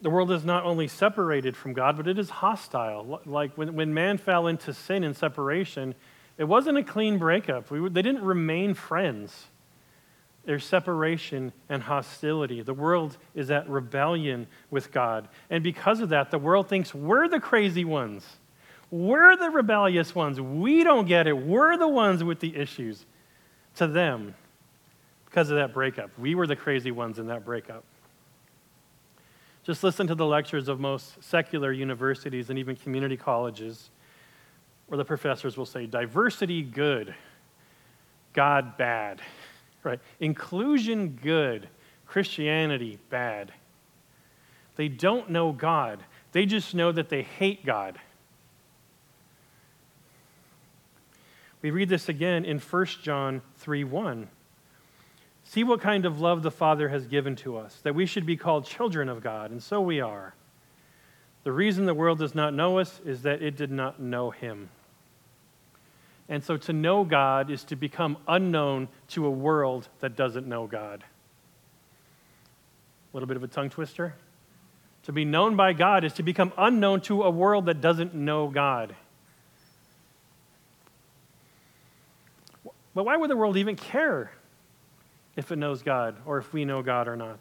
The 0.02 0.10
world 0.10 0.32
is 0.32 0.46
not 0.46 0.64
only 0.64 0.88
separated 0.88 1.58
from 1.58 1.74
God, 1.74 1.98
but 1.98 2.08
it 2.08 2.18
is 2.18 2.30
hostile. 2.30 3.22
Like 3.26 3.58
when, 3.58 3.76
when 3.76 3.94
man 3.94 4.18
fell 4.18 4.48
into 4.48 4.74
sin 4.74 5.04
and 5.04 5.16
separation, 5.16 5.94
it 6.38 6.46
wasn't 6.46 6.78
a 6.78 6.84
clean 6.84 7.18
breakup. 7.18 7.70
We, 7.70 7.90
they 7.90 8.02
didn't 8.02 8.24
remain 8.24 8.74
friends. 8.74 9.48
There's 10.46 10.64
separation 10.64 11.52
and 11.68 11.84
hostility. 11.84 12.62
The 12.62 12.74
world 12.74 13.18
is 13.36 13.52
at 13.52 13.70
rebellion 13.70 14.48
with 14.72 14.92
God. 14.92 15.28
And 15.50 15.64
because 15.64 16.00
of 16.00 16.10
that, 16.10 16.32
the 16.32 16.40
world 16.40 16.70
thinks 16.70 16.96
we're 16.96 17.28
the 17.28 17.42
crazy 17.42 17.84
ones. 17.84 18.26
We're 18.90 19.36
the 19.36 19.50
rebellious 19.50 20.16
ones. 20.16 20.40
We 20.40 20.84
don't 20.84 21.06
get 21.08 21.28
it. 21.28 21.34
We're 21.34 21.78
the 21.78 21.88
ones 21.88 22.24
with 22.24 22.40
the 22.40 22.56
issues. 22.56 23.06
To 23.76 23.88
them, 23.88 24.34
because 25.26 25.52
of 25.52 25.58
that 25.58 25.74
breakup, 25.74 26.10
we 26.18 26.36
were 26.36 26.48
the 26.48 26.56
crazy 26.56 26.92
ones 26.92 27.20
in 27.20 27.28
that 27.28 27.46
breakup. 27.46 27.84
Just 29.64 29.84
listen 29.84 30.08
to 30.08 30.16
the 30.16 30.26
lectures 30.26 30.68
of 30.68 30.80
most 30.80 31.22
secular 31.24 31.72
universities 31.72 32.50
and 32.50 32.58
even 32.58 32.76
community 32.76 33.18
colleges, 33.18 33.90
where 34.88 34.98
the 34.98 35.06
professors 35.06 35.58
will 35.58 35.66
say, 35.66 35.86
diversity 35.86 36.62
good, 36.62 37.14
God 38.34 38.78
bad, 38.78 39.22
right? 39.84 40.00
Inclusion 40.20 41.20
good, 41.22 41.68
Christianity 42.08 42.98
bad. 43.10 43.52
They 44.76 44.88
don't 44.88 45.30
know 45.30 45.52
God, 45.52 46.04
they 46.32 46.46
just 46.46 46.74
know 46.74 46.92
that 46.92 47.10
they 47.10 47.24
hate 47.24 47.66
God. 47.66 48.00
We 51.62 51.72
read 51.72 51.90
this 51.90 52.08
again 52.08 52.46
in 52.46 52.60
1 52.60 52.86
John 53.04 53.42
3 53.58 53.84
1. 53.84 54.30
See 55.50 55.64
what 55.64 55.82
kind 55.82 56.06
of 56.06 56.22
love 56.22 56.44
the 56.44 56.52
Father 56.52 56.90
has 56.90 57.08
given 57.08 57.36
to 57.38 57.58
us, 57.58 57.80
that 57.82 57.96
we 57.96 58.06
should 58.06 58.28
be 58.28 58.38
called 58.38 58.66
children 58.66 59.10
of 59.10 59.24
God, 59.24 59.50
and 59.50 59.64
so 59.64 59.82
we 59.82 60.00
are. 60.00 60.36
The 61.44 61.52
reason 61.52 61.88
the 61.88 61.94
world 61.96 62.20
does 62.20 62.36
not 62.36 62.54
know 62.54 62.78
us 62.78 63.02
is 63.04 63.24
that 63.24 63.42
it 63.42 63.58
did 63.58 63.72
not 63.72 64.00
know 64.00 64.30
Him. 64.30 64.70
And 66.28 66.44
so 66.44 66.56
to 66.58 66.72
know 66.72 67.04
God 67.04 67.50
is 67.50 67.64
to 67.64 67.76
become 67.76 68.18
unknown 68.28 68.90
to 69.08 69.26
a 69.26 69.32
world 69.32 69.90
that 70.02 70.16
doesn't 70.16 70.46
know 70.46 70.68
God. 70.68 71.04
A 73.12 73.18
little 73.18 73.26
bit 73.26 73.36
of 73.36 73.42
a 73.44 73.48
tongue 73.48 73.72
twister. 73.72 74.14
To 75.06 75.12
be 75.12 75.26
known 75.26 75.56
by 75.56 75.74
God 75.74 76.04
is 76.04 76.14
to 76.14 76.22
become 76.22 76.54
unknown 76.60 77.02
to 77.02 77.24
a 77.24 77.30
world 77.32 77.66
that 77.66 77.82
doesn't 77.82 78.14
know 78.14 78.50
God. 78.50 78.96
But 82.94 83.04
why 83.04 83.18
would 83.18 83.32
the 83.32 83.36
world 83.36 83.58
even 83.58 83.76
care 83.76 84.32
if 85.40 85.52
it 85.52 85.56
knows 85.56 85.82
God 85.82 86.18
or 86.26 86.38
if 86.38 86.54
we 86.54 86.66
know 86.66 86.84
God 86.84 87.08
or 87.08 87.16
not? 87.16 87.40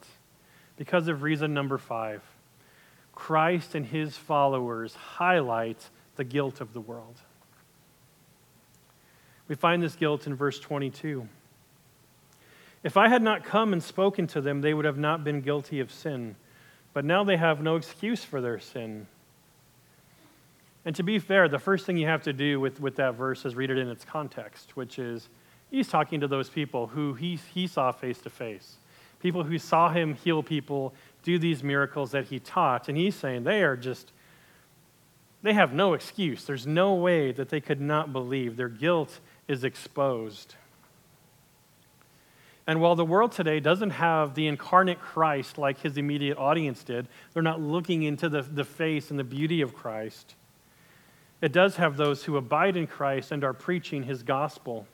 Because 0.76 1.08
of 1.08 1.22
reason 1.22 1.52
number 1.52 1.76
five 1.76 2.22
Christ 3.12 3.74
and 3.74 3.84
his 3.84 4.16
followers 4.16 4.94
highlight 4.94 5.90
the 6.14 6.24
guilt 6.24 6.60
of 6.60 6.72
the 6.72 6.80
world. 6.80 7.16
We 9.48 9.56
find 9.56 9.82
this 9.82 9.96
guilt 9.96 10.26
in 10.26 10.36
verse 10.36 10.60
22. 10.60 11.28
If 12.84 12.96
I 12.96 13.08
had 13.08 13.22
not 13.22 13.44
come 13.44 13.72
and 13.72 13.82
spoken 13.82 14.28
to 14.28 14.40
them, 14.40 14.60
they 14.60 14.72
would 14.72 14.84
have 14.84 14.98
not 14.98 15.24
been 15.24 15.40
guilty 15.40 15.80
of 15.80 15.90
sin. 15.90 16.36
But 16.92 17.04
now 17.04 17.24
they 17.24 17.36
have 17.36 17.60
no 17.60 17.74
excuse 17.74 18.22
for 18.22 18.40
their 18.40 18.60
sin. 18.60 19.08
And 20.84 20.94
to 20.94 21.02
be 21.02 21.18
fair, 21.18 21.48
the 21.48 21.58
first 21.58 21.86
thing 21.86 21.96
you 21.96 22.06
have 22.06 22.22
to 22.22 22.32
do 22.32 22.60
with, 22.60 22.80
with 22.80 22.96
that 22.96 23.14
verse 23.16 23.44
is 23.44 23.56
read 23.56 23.70
it 23.70 23.78
in 23.78 23.88
its 23.88 24.04
context, 24.04 24.76
which 24.76 24.98
is 25.00 25.28
he's 25.70 25.88
talking 25.88 26.20
to 26.20 26.28
those 26.28 26.48
people 26.48 26.88
who 26.88 27.14
he, 27.14 27.38
he 27.52 27.66
saw 27.66 27.92
face 27.92 28.18
to 28.18 28.30
face, 28.30 28.76
people 29.20 29.44
who 29.44 29.58
saw 29.58 29.90
him 29.90 30.14
heal 30.14 30.42
people, 30.42 30.94
do 31.22 31.38
these 31.38 31.62
miracles 31.62 32.12
that 32.12 32.26
he 32.26 32.38
taught. 32.38 32.88
And 32.88 32.96
he's 32.96 33.14
saying 33.14 33.44
they 33.44 33.62
are 33.62 33.76
just, 33.76 34.12
they 35.42 35.52
have 35.52 35.72
no 35.72 35.94
excuse. 35.94 36.44
There's 36.44 36.66
no 36.66 36.94
way 36.94 37.32
that 37.32 37.48
they 37.48 37.60
could 37.60 37.80
not 37.80 38.12
believe. 38.12 38.56
Their 38.56 38.68
guilt 38.68 39.20
is 39.46 39.64
exposed. 39.64 40.54
And 42.66 42.82
while 42.82 42.94
the 42.94 43.04
world 43.04 43.32
today 43.32 43.60
doesn't 43.60 43.90
have 43.90 44.34
the 44.34 44.46
incarnate 44.46 45.00
Christ 45.00 45.56
like 45.56 45.80
his 45.80 45.96
immediate 45.96 46.36
audience 46.36 46.84
did, 46.84 47.08
they're 47.32 47.42
not 47.42 47.62
looking 47.62 48.02
into 48.02 48.28
the, 48.28 48.42
the 48.42 48.64
face 48.64 49.10
and 49.10 49.18
the 49.18 49.24
beauty 49.24 49.62
of 49.62 49.74
Christ. 49.74 50.34
It 51.40 51.52
does 51.52 51.76
have 51.76 51.96
those 51.96 52.24
who 52.24 52.36
abide 52.36 52.76
in 52.76 52.86
Christ 52.86 53.32
and 53.32 53.42
are 53.42 53.54
preaching 53.54 54.02
his 54.02 54.22
gospel, 54.22 54.86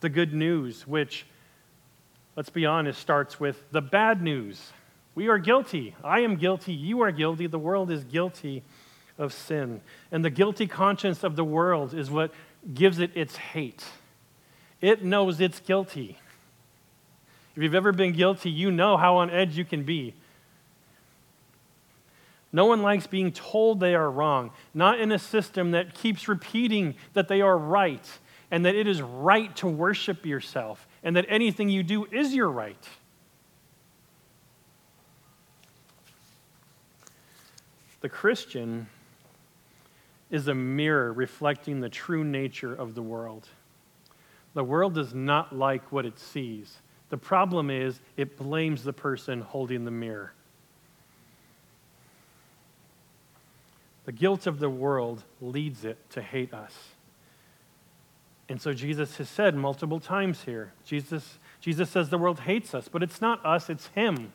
the 0.00 0.08
good 0.08 0.32
news, 0.32 0.86
which, 0.86 1.26
let's 2.36 2.50
be 2.50 2.66
honest, 2.66 3.00
starts 3.00 3.38
with 3.38 3.70
the 3.70 3.80
bad 3.80 4.22
news. 4.22 4.72
We 5.14 5.28
are 5.28 5.38
guilty. 5.38 5.94
I 6.02 6.20
am 6.20 6.36
guilty. 6.36 6.72
You 6.72 7.02
are 7.02 7.10
guilty. 7.10 7.46
The 7.46 7.58
world 7.58 7.90
is 7.90 8.04
guilty 8.04 8.62
of 9.18 9.32
sin. 9.32 9.80
And 10.10 10.24
the 10.24 10.30
guilty 10.30 10.66
conscience 10.66 11.22
of 11.22 11.36
the 11.36 11.44
world 11.44 11.94
is 11.94 12.10
what 12.10 12.32
gives 12.72 12.98
it 12.98 13.10
its 13.14 13.36
hate. 13.36 13.84
It 14.80 15.04
knows 15.04 15.40
it's 15.40 15.60
guilty. 15.60 16.18
If 17.54 17.62
you've 17.62 17.74
ever 17.74 17.92
been 17.92 18.12
guilty, 18.12 18.50
you 18.50 18.70
know 18.70 18.96
how 18.96 19.18
on 19.18 19.30
edge 19.30 19.56
you 19.56 19.64
can 19.64 19.82
be. 19.82 20.14
No 22.52 22.64
one 22.64 22.82
likes 22.82 23.06
being 23.06 23.30
told 23.30 23.78
they 23.78 23.94
are 23.94 24.10
wrong, 24.10 24.50
not 24.74 24.98
in 24.98 25.12
a 25.12 25.18
system 25.18 25.70
that 25.72 25.94
keeps 25.94 26.26
repeating 26.26 26.94
that 27.12 27.28
they 27.28 27.40
are 27.40 27.56
right 27.56 28.04
and 28.50 28.64
that 28.64 28.74
it 28.74 28.86
is 28.86 29.00
right 29.00 29.54
to 29.56 29.68
worship 29.68 30.26
yourself 30.26 30.86
and 31.02 31.16
that 31.16 31.26
anything 31.28 31.68
you 31.68 31.82
do 31.82 32.06
is 32.06 32.34
your 32.34 32.50
right. 32.50 32.88
The 38.00 38.08
Christian 38.08 38.88
is 40.30 40.48
a 40.48 40.54
mirror 40.54 41.12
reflecting 41.12 41.80
the 41.80 41.88
true 41.88 42.24
nature 42.24 42.74
of 42.74 42.94
the 42.94 43.02
world. 43.02 43.48
The 44.54 44.64
world 44.64 44.94
does 44.94 45.14
not 45.14 45.54
like 45.54 45.92
what 45.92 46.06
it 46.06 46.18
sees. 46.18 46.78
The 47.10 47.18
problem 47.18 47.70
is 47.70 48.00
it 48.16 48.36
blames 48.36 48.82
the 48.84 48.92
person 48.92 49.40
holding 49.42 49.84
the 49.84 49.90
mirror. 49.90 50.32
The 54.06 54.12
guilt 54.12 54.46
of 54.46 54.58
the 54.58 54.70
world 54.70 55.22
leads 55.40 55.84
it 55.84 55.98
to 56.10 56.22
hate 56.22 56.54
us. 56.54 56.74
And 58.50 58.60
so 58.60 58.72
Jesus 58.72 59.16
has 59.18 59.28
said 59.28 59.54
multiple 59.54 60.00
times 60.00 60.42
here 60.42 60.72
Jesus, 60.84 61.38
Jesus 61.60 61.88
says 61.88 62.10
the 62.10 62.18
world 62.18 62.40
hates 62.40 62.74
us, 62.74 62.88
but 62.88 63.00
it's 63.00 63.20
not 63.20 63.46
us, 63.46 63.70
it's 63.70 63.86
Him. 63.94 64.32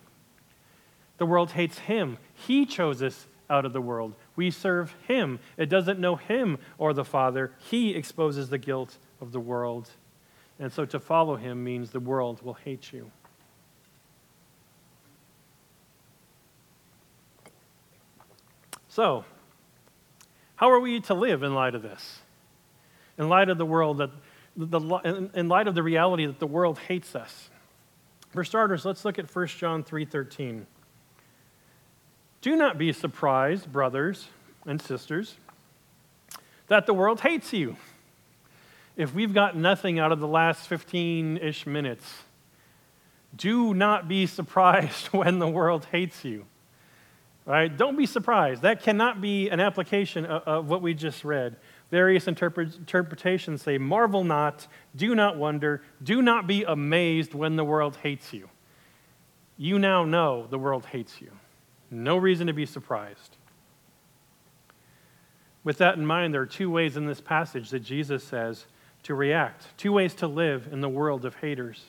The 1.18 1.26
world 1.26 1.52
hates 1.52 1.80
Him. 1.80 2.18
He 2.34 2.66
chose 2.66 3.04
us 3.04 3.28
out 3.50 3.66
of 3.66 3.74
the 3.74 3.82
world. 3.82 4.16
We 4.38 4.52
serve 4.52 4.96
Him. 5.06 5.40
It 5.58 5.66
doesn't 5.66 6.00
know 6.00 6.16
Him 6.16 6.60
or 6.78 6.94
the 6.94 7.04
Father. 7.04 7.52
He 7.60 7.94
exposes 7.94 8.48
the 8.48 8.58
guilt 8.58 8.98
of 9.20 9.34
the 9.34 9.40
world. 9.42 9.90
And 10.60 10.72
so 10.72 10.86
to 10.86 11.00
follow 11.00 11.36
him 11.36 11.62
means 11.62 11.92
the 11.92 12.00
world 12.00 12.42
will 12.42 12.54
hate 12.54 12.94
you. 12.94 13.12
So, 18.88 19.26
how 20.56 20.72
are 20.72 20.80
we 20.80 21.02
to 21.02 21.14
live 21.14 21.44
in 21.44 21.54
light 21.54 21.76
of 21.76 21.82
this? 21.82 22.22
In 23.18 23.30
light 23.30 23.50
of 23.50 23.58
the 23.58 23.66
world 23.66 24.00
that 24.00 24.12
the, 24.58 25.30
in 25.34 25.48
light 25.50 25.68
of 25.68 25.76
the 25.76 25.84
reality 25.84 26.26
that 26.26 26.40
the 26.40 26.48
world 26.48 26.80
hates 26.80 27.16
us. 27.16 27.50
For 28.30 28.44
starters, 28.44 28.86
let's 28.86 29.04
look 29.04 29.20
at 29.20 29.34
1 29.34 29.48
John 29.48 29.84
3:13. 29.84 30.66
Do 32.42 32.56
not 32.56 32.78
be 32.78 32.94
surprised, 32.94 33.72
brothers 33.72 34.28
and 34.66 34.82
sisters, 34.82 35.36
that 36.68 36.86
the 36.86 36.94
world 36.94 37.22
hates 37.22 37.54
you 37.54 37.76
if 38.98 39.14
we've 39.14 39.34
got 39.34 39.56
nothing 39.56 40.00
out 40.00 40.12
of 40.12 40.20
the 40.20 40.28
last 40.28 40.68
15 40.68 41.38
ish 41.38 41.66
minutes, 41.66 42.24
do 43.36 43.74
not 43.74 44.08
be 44.08 44.26
surprised 44.26 45.08
when 45.12 45.40
the 45.40 45.48
world 45.48 45.86
hates 45.92 46.24
you. 46.24 46.46
Right? 47.46 47.76
Don't 47.76 47.96
be 47.96 48.08
surprised. 48.08 48.64
That 48.64 48.82
cannot 48.82 49.22
be 49.22 49.50
an 49.50 49.60
application 49.60 50.26
of, 50.26 50.44
of 50.48 50.70
what 50.70 50.82
we 50.82 50.96
just 50.96 51.24
read. 51.24 51.58
Various 51.96 52.28
interpret, 52.28 52.76
interpretations 52.76 53.62
say, 53.62 53.78
Marvel 53.78 54.26
not, 54.26 54.68
do 54.98 55.16
not 55.16 55.38
wonder, 55.38 55.82
do 56.04 56.22
not 56.22 56.46
be 56.46 56.66
amazed 56.66 57.34
when 57.34 57.56
the 57.56 57.64
world 57.64 57.96
hates 58.04 58.34
you. 58.34 58.50
You 59.56 59.80
now 59.80 60.04
know 60.04 60.46
the 60.46 60.60
world 60.60 60.88
hates 60.88 61.22
you. 61.22 61.32
No 61.90 62.18
reason 62.18 62.48
to 62.48 62.54
be 62.54 62.66
surprised. 62.66 63.38
With 65.64 65.78
that 65.78 65.96
in 65.96 66.06
mind, 66.06 66.34
there 66.34 66.42
are 66.42 66.46
two 66.46 66.70
ways 66.70 66.98
in 66.98 67.06
this 67.06 67.22
passage 67.22 67.70
that 67.70 67.80
Jesus 67.80 68.26
says 68.26 68.66
to 69.04 69.16
react, 69.16 69.68
two 69.78 69.94
ways 69.94 70.14
to 70.16 70.28
live 70.28 70.68
in 70.74 70.82
the 70.82 70.90
world 70.90 71.24
of 71.24 71.36
haters. 71.36 71.86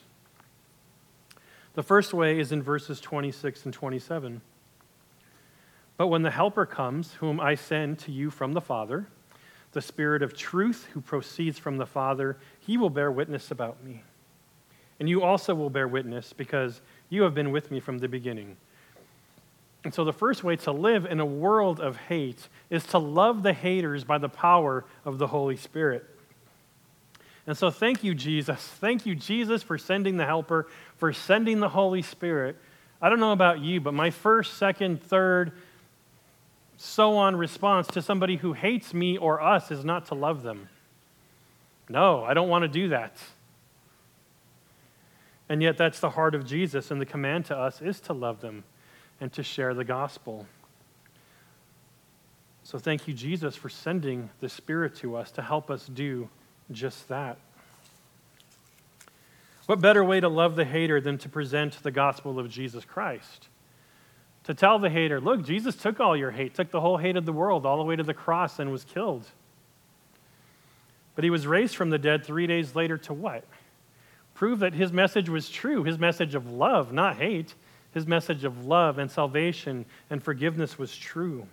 The 1.73 1.83
first 1.83 2.13
way 2.13 2.39
is 2.39 2.53
in 2.53 2.63
verses 2.63 3.01
26 3.01 3.65
and 3.65 3.73
27. 3.73 4.39
But 5.97 6.07
when 6.07 6.21
the 6.21 6.31
Helper 6.31 6.65
comes, 6.65 7.15
whom 7.15 7.41
I 7.41 7.55
send 7.55 7.99
to 7.99 8.13
you 8.13 8.29
from 8.29 8.53
the 8.53 8.61
Father, 8.61 9.09
the 9.73 9.81
Spirit 9.81 10.21
of 10.21 10.35
truth 10.35 10.87
who 10.93 11.01
proceeds 11.01 11.59
from 11.59 11.77
the 11.77 11.85
Father, 11.85 12.37
he 12.59 12.77
will 12.77 12.89
bear 12.89 13.11
witness 13.11 13.51
about 13.51 13.83
me. 13.83 14.03
And 14.99 15.07
you 15.07 15.23
also 15.23 15.53
will 15.53 15.69
bear 15.69 15.87
witness 15.87 16.33
because 16.33 16.81
you 17.09 17.23
have 17.23 17.35
been 17.35 17.51
with 17.51 17.69
me 17.69 17.79
from 17.79 17.99
the 17.99 18.07
beginning. 18.07 18.57
And 19.83 19.93
so, 19.93 20.03
the 20.03 20.13
first 20.13 20.43
way 20.43 20.55
to 20.57 20.71
live 20.71 21.05
in 21.05 21.19
a 21.19 21.25
world 21.25 21.79
of 21.79 21.95
hate 21.95 22.49
is 22.69 22.83
to 22.87 22.97
love 22.97 23.43
the 23.43 23.53
haters 23.53 24.03
by 24.03 24.17
the 24.17 24.29
power 24.29 24.83
of 25.05 25.17
the 25.17 25.27
Holy 25.27 25.55
Spirit. 25.55 26.05
And 27.45 27.57
so, 27.57 27.69
thank 27.69 28.03
you, 28.03 28.13
Jesus. 28.13 28.59
Thank 28.59 29.05
you, 29.05 29.15
Jesus, 29.15 29.63
for 29.63 29.77
sending 29.77 30.17
the 30.17 30.25
Helper, 30.25 30.67
for 30.97 31.13
sending 31.13 31.59
the 31.59 31.69
Holy 31.69 32.01
Spirit. 32.01 32.57
I 33.01 33.09
don't 33.09 33.19
know 33.19 33.31
about 33.31 33.61
you, 33.61 33.79
but 33.79 33.93
my 33.93 34.09
first, 34.09 34.57
second, 34.57 35.01
third, 35.01 35.53
so 36.77 37.17
on 37.17 37.35
response 37.35 37.87
to 37.87 38.01
somebody 38.01 38.37
who 38.37 38.53
hates 38.53 38.93
me 38.93 39.17
or 39.17 39.41
us 39.41 39.71
is 39.71 39.83
not 39.83 40.05
to 40.07 40.15
love 40.15 40.43
them. 40.43 40.69
No, 41.89 42.23
I 42.23 42.35
don't 42.35 42.49
want 42.49 42.63
to 42.63 42.67
do 42.67 42.89
that. 42.89 43.17
And 45.49 45.63
yet, 45.63 45.77
that's 45.77 45.99
the 45.99 46.11
heart 46.11 46.35
of 46.35 46.45
Jesus, 46.45 46.91
and 46.91 46.99
the 46.99 47.05
command 47.05 47.45
to 47.45 47.57
us 47.57 47.81
is 47.81 47.99
to 48.01 48.13
love 48.13 48.41
them 48.41 48.63
and 49.19 49.31
to 49.33 49.43
share 49.43 49.73
the 49.73 49.85
gospel. 49.85 50.45
So, 52.63 52.77
thank 52.77 53.07
you, 53.07 53.13
Jesus, 53.13 53.55
for 53.55 53.69
sending 53.69 54.29
the 54.41 54.49
Spirit 54.49 54.95
to 54.97 55.15
us 55.15 55.31
to 55.31 55.41
help 55.41 55.71
us 55.71 55.87
do 55.87 56.29
just 56.69 57.07
that. 57.07 57.37
What 59.67 59.79
better 59.79 60.03
way 60.03 60.19
to 60.19 60.29
love 60.29 60.57
the 60.57 60.65
hater 60.65 60.99
than 60.99 61.17
to 61.19 61.29
present 61.29 61.81
the 61.81 61.91
gospel 61.91 62.39
of 62.39 62.49
Jesus 62.49 62.83
Christ? 62.83 63.47
To 64.47 64.53
tell 64.53 64.79
the 64.79 64.89
hater, 64.89 65.19
look, 65.19 65.43
Jesus 65.43 65.75
took 65.75 65.99
all 65.99 66.15
your 66.15 66.31
hate, 66.31 66.53
took 66.55 66.71
the 66.71 66.79
whole 66.79 66.95
hate 66.95 67.17
of 67.17 67.25
the 67.25 67.33
world 67.33 67.65
all 67.65 67.77
the 67.77 67.83
way 67.83 67.97
to 67.97 68.03
the 68.03 68.13
cross 68.13 68.59
and 68.59 68.71
was 68.71 68.85
killed. 68.85 69.25
But 71.15 71.25
he 71.25 71.29
was 71.29 71.45
raised 71.45 71.75
from 71.75 71.89
the 71.89 71.97
dead 71.97 72.23
three 72.23 72.47
days 72.47 72.73
later 72.73 72.97
to 72.99 73.13
what? 73.13 73.43
Prove 74.35 74.59
that 74.59 74.73
his 74.73 74.93
message 74.93 75.27
was 75.27 75.49
true, 75.49 75.83
his 75.83 75.99
message 75.99 76.33
of 76.33 76.49
love, 76.49 76.93
not 76.93 77.17
hate. 77.17 77.55
His 77.93 78.07
message 78.07 78.45
of 78.45 78.65
love 78.65 78.99
and 78.99 79.11
salvation 79.11 79.85
and 80.09 80.23
forgiveness 80.23 80.79
was 80.79 80.95
true 80.95 81.45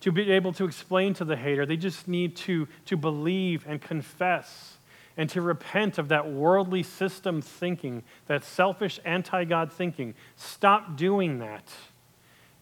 to 0.00 0.12
be 0.12 0.32
able 0.32 0.52
to 0.52 0.66
explain 0.66 1.14
to 1.14 1.24
the 1.24 1.36
hater. 1.36 1.64
They 1.64 1.78
just 1.78 2.06
need 2.06 2.36
to, 2.36 2.68
to 2.84 2.96
believe 2.98 3.64
and 3.66 3.80
confess 3.80 4.73
and 5.16 5.30
to 5.30 5.40
repent 5.40 5.98
of 5.98 6.08
that 6.08 6.30
worldly 6.30 6.82
system 6.82 7.40
thinking, 7.40 8.02
that 8.26 8.44
selfish 8.44 8.98
anti 9.04 9.44
God 9.44 9.72
thinking. 9.72 10.14
Stop 10.36 10.96
doing 10.96 11.38
that 11.38 11.72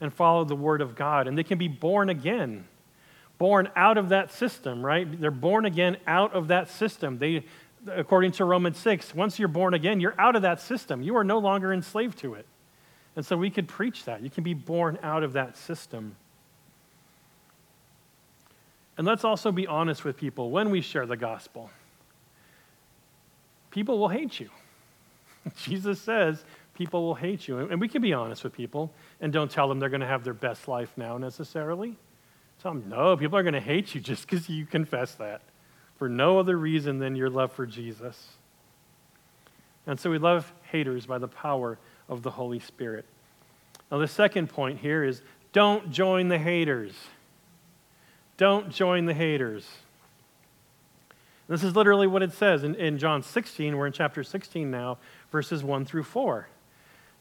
and 0.00 0.12
follow 0.12 0.44
the 0.44 0.56
Word 0.56 0.80
of 0.80 0.94
God. 0.94 1.26
And 1.26 1.38
they 1.38 1.44
can 1.44 1.58
be 1.58 1.68
born 1.68 2.10
again, 2.10 2.66
born 3.38 3.70
out 3.74 3.96
of 3.96 4.10
that 4.10 4.30
system, 4.30 4.84
right? 4.84 5.20
They're 5.20 5.30
born 5.30 5.64
again 5.64 5.96
out 6.06 6.34
of 6.34 6.48
that 6.48 6.68
system. 6.68 7.18
They, 7.18 7.44
according 7.86 8.32
to 8.32 8.44
Romans 8.44 8.78
6, 8.78 9.14
once 9.14 9.38
you're 9.38 9.48
born 9.48 9.74
again, 9.74 10.00
you're 10.00 10.20
out 10.20 10.36
of 10.36 10.42
that 10.42 10.60
system. 10.60 11.02
You 11.02 11.16
are 11.16 11.24
no 11.24 11.38
longer 11.38 11.72
enslaved 11.72 12.18
to 12.18 12.34
it. 12.34 12.46
And 13.16 13.24
so 13.24 13.36
we 13.36 13.50
could 13.50 13.68
preach 13.68 14.04
that. 14.04 14.22
You 14.22 14.30
can 14.30 14.44
be 14.44 14.54
born 14.54 14.98
out 15.02 15.22
of 15.22 15.34
that 15.34 15.56
system. 15.56 16.16
And 18.98 19.06
let's 19.06 19.24
also 19.24 19.52
be 19.52 19.66
honest 19.66 20.04
with 20.04 20.16
people 20.16 20.50
when 20.50 20.70
we 20.70 20.80
share 20.80 21.06
the 21.06 21.16
gospel. 21.16 21.70
People 23.72 23.98
will 23.98 24.08
hate 24.08 24.38
you. 24.38 24.48
Jesus 25.56 26.00
says 26.00 26.44
people 26.74 27.02
will 27.02 27.14
hate 27.14 27.48
you. 27.48 27.58
And 27.58 27.80
we 27.80 27.88
can 27.88 28.00
be 28.00 28.12
honest 28.12 28.44
with 28.44 28.52
people 28.52 28.92
and 29.20 29.32
don't 29.32 29.50
tell 29.50 29.68
them 29.68 29.80
they're 29.80 29.88
going 29.88 30.00
to 30.00 30.06
have 30.06 30.22
their 30.22 30.34
best 30.34 30.68
life 30.68 30.92
now 30.96 31.18
necessarily. 31.18 31.96
Tell 32.62 32.74
them, 32.74 32.84
no, 32.88 33.16
people 33.16 33.36
are 33.36 33.42
going 33.42 33.54
to 33.54 33.60
hate 33.60 33.94
you 33.94 34.00
just 34.00 34.28
because 34.28 34.48
you 34.48 34.64
confess 34.66 35.14
that 35.16 35.42
for 35.96 36.08
no 36.08 36.38
other 36.38 36.56
reason 36.56 36.98
than 36.98 37.16
your 37.16 37.30
love 37.30 37.52
for 37.52 37.66
Jesus. 37.66 38.28
And 39.86 39.98
so 39.98 40.10
we 40.10 40.18
love 40.18 40.52
haters 40.70 41.06
by 41.06 41.18
the 41.18 41.28
power 41.28 41.78
of 42.08 42.22
the 42.22 42.30
Holy 42.30 42.60
Spirit. 42.60 43.04
Now, 43.90 43.98
the 43.98 44.08
second 44.08 44.48
point 44.48 44.78
here 44.78 45.02
is 45.02 45.22
don't 45.52 45.90
join 45.90 46.28
the 46.28 46.38
haters. 46.38 46.94
Don't 48.36 48.70
join 48.70 49.06
the 49.06 49.14
haters. 49.14 49.68
This 51.52 51.64
is 51.64 51.76
literally 51.76 52.06
what 52.06 52.22
it 52.22 52.32
says 52.32 52.64
in, 52.64 52.74
in 52.76 52.96
John 52.96 53.22
16. 53.22 53.76
We're 53.76 53.86
in 53.86 53.92
chapter 53.92 54.24
16 54.24 54.70
now, 54.70 54.96
verses 55.30 55.62
1 55.62 55.84
through 55.84 56.04
4. 56.04 56.48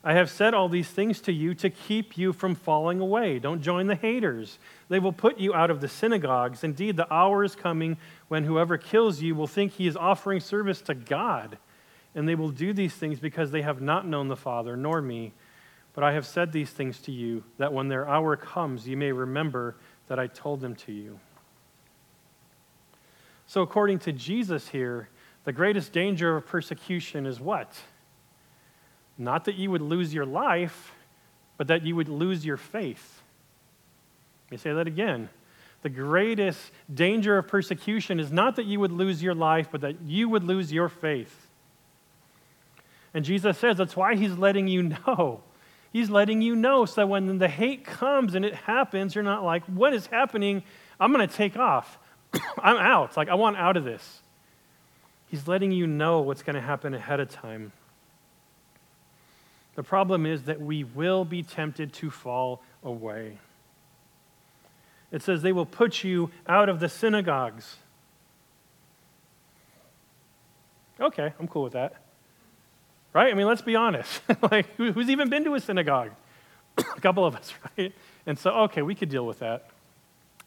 I 0.06 0.13
have 0.13 0.30
said 0.30 0.54
all 0.54 0.70
these 0.70 0.88
things 0.88 1.20
to 1.24 1.34
you 1.34 1.54
to 1.56 1.70
keep 1.70 2.17
you 2.17 2.32
from 2.32 2.56
falling 2.56 3.02
away. 3.02 3.39
Don't 3.39 3.62
join 3.62 3.88
the 3.88 3.96
haters. 3.96 4.58
They 4.88 5.00
will 5.00 5.12
put 5.12 5.38
you 5.38 5.54
out 5.54 5.70
of 5.70 5.82
the 5.82 5.89
synagogues. 5.89 6.63
Indeed, 6.63 6.96
the 6.96 7.13
hour 7.13 7.44
is 7.44 7.58
coming 7.58 7.98
when 8.30 8.46
whoever 8.46 8.78
kills 8.78 9.22
you 9.22 9.36
will 9.36 9.48
think 9.48 9.74
he 9.74 9.86
is 9.86 9.98
offering 9.98 10.39
service 10.39 10.80
to 10.84 10.94
God. 10.94 11.58
And 12.15 12.26
they 12.26 12.36
will 12.36 12.52
do 12.52 12.72
these 12.72 12.94
things 12.94 13.20
because 13.20 13.52
they 13.52 13.63
have 13.63 13.82
not 13.82 14.08
known 14.08 14.30
the 14.30 14.38
Father 14.38 14.78
nor 14.78 15.02
me. 15.02 15.34
But 15.91 16.06
I 16.06 16.13
have 16.13 16.26
said 16.26 16.54
these 16.54 16.70
things 16.70 17.00
to 17.02 17.12
you, 17.12 17.44
that 17.58 17.74
when 17.74 17.89
their 17.89 18.08
hour 18.08 18.38
comes, 18.38 18.88
you 18.88 18.96
may 18.96 19.12
remember 19.12 19.76
that 20.08 20.20
I 20.20 20.28
told 20.28 20.62
them 20.62 20.76
to 20.76 20.94
you. 20.94 21.20
So, 23.52 23.62
according 23.62 24.00
to 24.00 24.14
Jesus 24.14 24.70
here, 24.70 25.10
the 25.44 25.52
greatest 25.52 25.92
danger 25.92 26.38
of 26.38 26.48
persecution 26.48 27.26
is 27.26 27.42
what? 27.42 27.78
Not 29.18 29.44
that 29.44 29.56
you 29.56 29.70
would 29.72 29.82
lose 29.82 30.14
your 30.14 30.26
life, 30.26 30.94
but 31.58 31.68
that 31.68 31.86
you 31.86 31.98
would 31.98 32.08
lose 32.08 32.46
your 32.46 32.56
faith. 32.56 33.22
Let 34.46 34.52
me 34.52 34.58
say 34.58 34.72
that 34.72 34.88
again. 34.88 35.28
The 35.82 35.90
greatest 35.90 36.62
danger 36.94 37.38
of 37.38 37.50
persecution 37.50 38.22
is 38.22 38.32
not 38.32 38.56
that 38.56 38.68
you 38.68 38.80
would 38.80 38.94
lose 38.94 39.22
your 39.22 39.36
life, 39.36 39.68
but 39.70 39.82
that 39.82 40.02
you 40.02 40.30
would 40.30 40.46
lose 40.46 40.72
your 40.72 40.88
faith. 40.88 41.50
And 43.14 43.26
Jesus 43.26 43.58
says 43.58 43.76
that's 43.76 43.98
why 43.98 44.16
he's 44.16 44.38
letting 44.38 44.70
you 44.70 44.84
know. 45.06 45.44
He's 45.92 46.10
letting 46.10 46.42
you 46.42 46.56
know 46.56 46.86
so 46.86 47.02
that 47.02 47.08
when 47.08 47.38
the 47.38 47.50
hate 47.50 47.84
comes 47.84 48.34
and 48.34 48.46
it 48.46 48.56
happens, 48.56 49.14
you're 49.14 49.26
not 49.26 49.44
like, 49.44 49.66
what 49.66 49.94
is 49.94 50.06
happening? 50.06 50.64
I'm 51.02 51.12
going 51.12 51.28
to 51.28 51.36
take 51.36 51.58
off. 51.58 51.98
I'm 52.60 52.78
out. 52.78 53.17
Like, 53.17 53.30
I 53.30 53.36
want 53.36 53.58
out 53.58 53.78
of 53.78 53.84
this. 53.84 54.22
He's 55.28 55.48
letting 55.48 55.72
you 55.72 55.88
know 55.88 56.22
what's 56.22 56.44
going 56.44 56.56
to 56.56 56.62
happen 56.62 56.94
ahead 56.94 57.20
of 57.20 57.30
time. 57.30 57.72
The 59.76 59.84
problem 59.84 60.26
is 60.26 60.44
that 60.44 60.60
we 60.60 60.84
will 60.84 61.24
be 61.24 61.44
tempted 61.44 61.94
to 61.94 62.12
fall 62.12 62.62
away. 62.84 63.38
It 65.12 65.22
says 65.22 65.41
they 65.41 65.52
will 65.52 65.65
put 65.65 66.04
you 66.04 66.32
out 66.48 66.70
of 66.70 66.80
the 66.80 66.89
synagogues. 66.89 67.78
Okay, 71.00 71.34
I'm 71.39 71.48
cool 71.48 71.63
with 71.63 71.74
that. 71.74 71.96
Right? 73.13 73.32
I 73.32 73.36
mean, 73.36 73.48
let's 73.48 73.62
be 73.62 73.76
honest. 73.76 74.22
like, 74.52 74.67
who's 74.76 75.10
even 75.10 75.30
been 75.30 75.44
to 75.46 75.56
a 75.56 75.60
synagogue? 75.60 76.12
a 76.78 77.02
couple 77.02 77.26
of 77.26 77.36
us, 77.36 77.54
right? 77.78 77.94
And 78.26 78.38
so, 78.38 78.52
okay, 78.63 78.82
we 78.82 78.96
could 78.96 79.10
deal 79.10 79.26
with 79.26 79.39
that. 79.39 79.70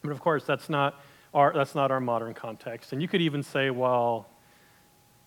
But 0.02 0.12
of 0.12 0.20
course, 0.20 0.44
that's 0.44 0.68
not 0.68 1.00
our, 1.34 1.52
that's 1.52 1.74
not 1.74 1.90
our 1.90 2.00
modern 2.00 2.32
context. 2.32 2.92
And 2.92 3.02
you 3.02 3.08
could 3.08 3.20
even 3.20 3.42
say, 3.42 3.70
well, 3.70 4.26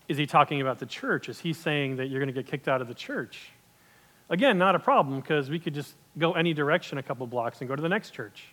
is 0.08 0.16
he 0.16 0.26
talking 0.26 0.60
about 0.60 0.78
the 0.78 0.86
church? 0.86 1.28
Is 1.28 1.38
he 1.38 1.52
saying 1.52 1.96
that 1.96 2.06
you're 2.06 2.18
going 2.18 2.34
to 2.34 2.42
get 2.42 2.50
kicked 2.50 2.66
out 2.66 2.80
of 2.80 2.88
the 2.88 2.94
church? 2.94 3.50
Again, 4.30 4.58
not 4.58 4.74
a 4.74 4.78
problem 4.78 5.20
because 5.20 5.50
we 5.50 5.58
could 5.58 5.74
just 5.74 5.94
go 6.16 6.32
any 6.32 6.54
direction 6.54 6.98
a 6.98 7.02
couple 7.02 7.26
blocks 7.26 7.60
and 7.60 7.68
go 7.68 7.76
to 7.76 7.82
the 7.82 7.88
next 7.88 8.10
church. 8.10 8.44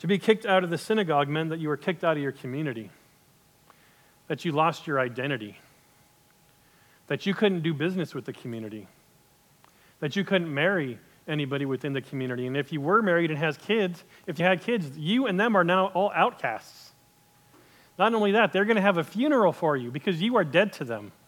To 0.00 0.06
be 0.06 0.18
kicked 0.18 0.46
out 0.46 0.64
of 0.64 0.70
the 0.70 0.78
synagogue 0.78 1.28
meant 1.28 1.50
that 1.50 1.58
you 1.58 1.68
were 1.68 1.76
kicked 1.76 2.04
out 2.04 2.16
of 2.16 2.22
your 2.22 2.32
community, 2.32 2.90
that 4.28 4.44
you 4.44 4.52
lost 4.52 4.86
your 4.86 4.98
identity, 4.98 5.58
that 7.06 7.26
you 7.26 7.34
couldn't 7.34 7.62
do 7.62 7.74
business 7.74 8.14
with 8.14 8.24
the 8.24 8.32
community, 8.32 8.86
that 10.00 10.16
you 10.16 10.24
couldn't 10.24 10.52
marry 10.52 10.98
anybody 11.28 11.64
within 11.64 11.92
the 11.92 12.00
community. 12.00 12.46
And 12.46 12.56
if 12.56 12.72
you 12.72 12.80
were 12.80 13.02
married 13.02 13.30
and 13.30 13.38
has 13.38 13.56
kids, 13.56 14.02
if 14.26 14.38
you 14.38 14.44
had 14.44 14.62
kids, 14.62 14.96
you 14.96 15.26
and 15.26 15.38
them 15.38 15.56
are 15.56 15.64
now 15.64 15.86
all 15.88 16.10
outcasts. 16.14 16.92
Not 17.98 18.14
only 18.14 18.32
that, 18.32 18.52
they're 18.52 18.64
going 18.64 18.76
to 18.76 18.82
have 18.82 18.96
a 18.96 19.04
funeral 19.04 19.52
for 19.52 19.76
you 19.76 19.90
because 19.90 20.22
you 20.22 20.36
are 20.36 20.44
dead 20.44 20.72
to 20.74 20.84
them. 20.84 21.12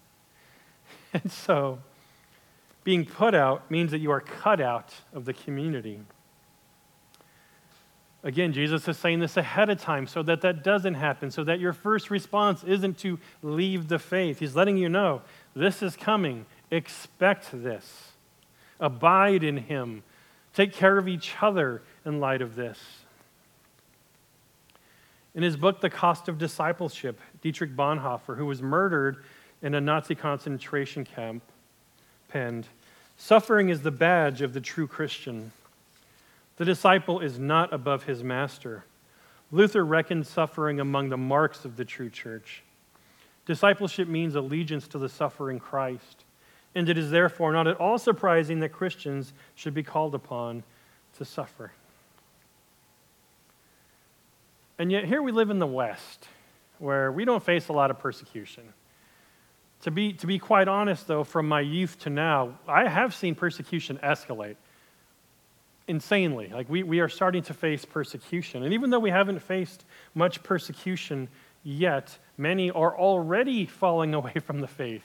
And 1.15 1.31
so, 1.31 1.79
being 2.85 3.05
put 3.05 3.35
out 3.35 3.71
means 3.71 3.91
that 3.91 3.99
you 3.99 4.11
are 4.11 4.23
cut 4.23 4.63
out 4.63 4.95
of 5.13 5.27
the 5.27 5.35
community. 5.35 6.01
Again, 8.25 8.53
Jesus 8.53 8.87
is 8.87 8.97
saying 8.97 9.19
this 9.21 9.37
ahead 9.37 9.69
of 9.69 9.81
time 9.81 10.07
so 10.07 10.23
that 10.23 10.41
that 10.43 10.63
doesn't 10.63 10.95
happen, 10.95 11.31
so 11.31 11.43
that 11.45 11.59
your 11.59 11.73
first 11.73 12.09
response 12.09 12.63
isn't 12.65 12.99
to 12.99 13.19
leave 13.43 13.89
the 13.89 13.99
faith. 13.99 14.39
He's 14.39 14.55
letting 14.55 14.79
you 14.79 14.89
know 14.89 15.23
this 15.55 15.83
is 15.83 15.97
coming. 15.97 16.47
Expect 16.71 17.49
this. 17.53 18.12
Abide 18.83 19.42
in 19.45 19.57
Him. 19.57 20.03
Take 20.53 20.75
care 20.75 20.99
of 20.99 21.09
each 21.09 21.35
other 21.40 21.81
in 22.05 22.21
light 22.21 22.42
of 22.42 22.55
this. 22.55 22.79
In 25.35 25.42
his 25.42 25.57
book, 25.57 25.81
The 25.81 25.88
Cost 25.88 26.29
of 26.29 26.37
Discipleship, 26.37 27.18
Dietrich 27.40 27.75
Bonhoeffer, 27.75 28.37
who 28.37 28.45
was 28.45 28.61
murdered 28.61 29.25
in 29.62 29.75
a 29.75 29.81
Nazi 29.81 30.14
concentration 30.14 31.05
camp 31.05 31.42
penned 32.29 32.66
Suffering 33.16 33.68
is 33.68 33.83
the 33.83 33.90
badge 33.90 34.42
of 34.42 34.53
the 34.53 34.61
true 34.61 34.87
Christian. 34.87 35.53
The 36.57 36.64
disciple 36.64 37.21
is 37.21 37.38
not 37.38 37.73
above 37.73 38.05
his 38.05 38.23
master. 38.23 38.85
Luther 39.53 39.85
reckoned 39.85 40.27
suffering 40.27 40.81
among 40.81 41.09
the 41.09 41.16
marks 41.16 41.64
of 41.64 41.77
the 41.77 41.85
true 41.85 42.11
church. 42.11 42.62
Discipleship 43.47 44.09
means 44.09 44.35
allegiance 44.35 44.88
to 44.88 44.99
the 44.99 45.09
suffering 45.09 45.61
Christ, 45.61 46.25
and 46.75 46.89
it 46.89 46.97
is 46.97 47.11
therefore 47.11 47.53
not 47.53 47.67
at 47.67 47.77
all 47.77 47.99
surprising 47.99 48.61
that 48.61 48.71
Christians 48.71 49.33
should 49.55 49.75
be 49.75 49.83
called 49.83 50.15
upon 50.15 50.63
to 51.19 51.25
suffer. 51.25 51.73
And 54.79 54.91
yet, 54.91 55.05
here 55.05 55.23
we 55.23 55.33
live 55.33 55.51
in 55.51 55.59
the 55.59 55.67
West, 55.67 56.27
where 56.79 57.13
we 57.13 57.25
don't 57.25 57.43
face 57.43 57.69
a 57.69 57.73
lot 57.73 57.91
of 57.91 57.99
persecution. 57.99 58.65
To 59.83 59.91
be, 59.91 60.13
to 60.15 60.27
be 60.27 60.39
quite 60.39 60.69
honest, 60.69 61.07
though, 61.07 61.25
from 61.25 61.47
my 61.47 61.61
youth 61.61 61.99
to 62.01 62.11
now, 62.11 62.59
I 62.67 62.89
have 62.89 63.15
seen 63.15 63.35
persecution 63.35 63.99
escalate 64.03 64.57
insanely. 65.89 66.49
Like, 66.53 66.69
we, 66.69 66.83
we 66.83 67.01
are 67.01 67.09
starting 67.09 67.43
to 67.45 67.55
face 67.55 67.85
persecution. 67.85 68.63
And 68.63 68.73
even 68.73 68.91
though 68.91 69.01
we 69.01 69.11
haven't 69.11 69.41
faced 69.41 69.85
much 70.15 70.43
persecution 70.43 71.29
yet, 71.65 72.19
many 72.39 72.71
are 72.71 72.97
already 72.97 73.67
falling 73.67 74.15
away 74.21 74.35
from 74.45 74.61
the 74.61 74.69
faith, 74.69 75.05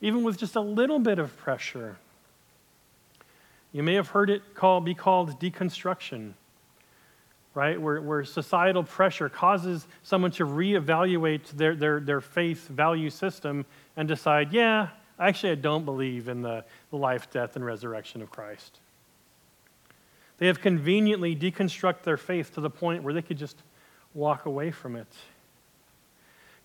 even 0.00 0.22
with 0.22 0.38
just 0.38 0.56
a 0.56 0.60
little 0.60 0.98
bit 0.98 1.18
of 1.18 1.36
pressure. 1.36 1.96
You 3.72 3.82
may 3.82 3.94
have 3.94 4.08
heard 4.08 4.30
it 4.30 4.54
call, 4.54 4.80
be 4.80 4.94
called 4.94 5.40
deconstruction 5.40 6.34
right? 7.54 7.80
Where, 7.80 8.00
where 8.00 8.24
societal 8.24 8.84
pressure 8.84 9.28
causes 9.28 9.86
someone 10.02 10.30
to 10.32 10.46
reevaluate 10.46 11.50
their, 11.50 11.74
their, 11.74 12.00
their 12.00 12.20
faith 12.20 12.68
value 12.68 13.10
system 13.10 13.66
and 13.96 14.06
decide, 14.06 14.52
yeah, 14.52 14.88
actually, 15.18 15.52
I 15.52 15.56
don't 15.56 15.84
believe 15.84 16.28
in 16.28 16.42
the, 16.42 16.64
the 16.90 16.96
life, 16.96 17.30
death, 17.30 17.56
and 17.56 17.64
resurrection 17.64 18.22
of 18.22 18.30
Christ. 18.30 18.78
They 20.38 20.46
have 20.46 20.60
conveniently 20.60 21.36
deconstructed 21.36 22.02
their 22.02 22.16
faith 22.16 22.54
to 22.54 22.60
the 22.60 22.70
point 22.70 23.02
where 23.02 23.12
they 23.12 23.22
could 23.22 23.38
just 23.38 23.56
walk 24.14 24.46
away 24.46 24.70
from 24.70 24.96
it. 24.96 25.12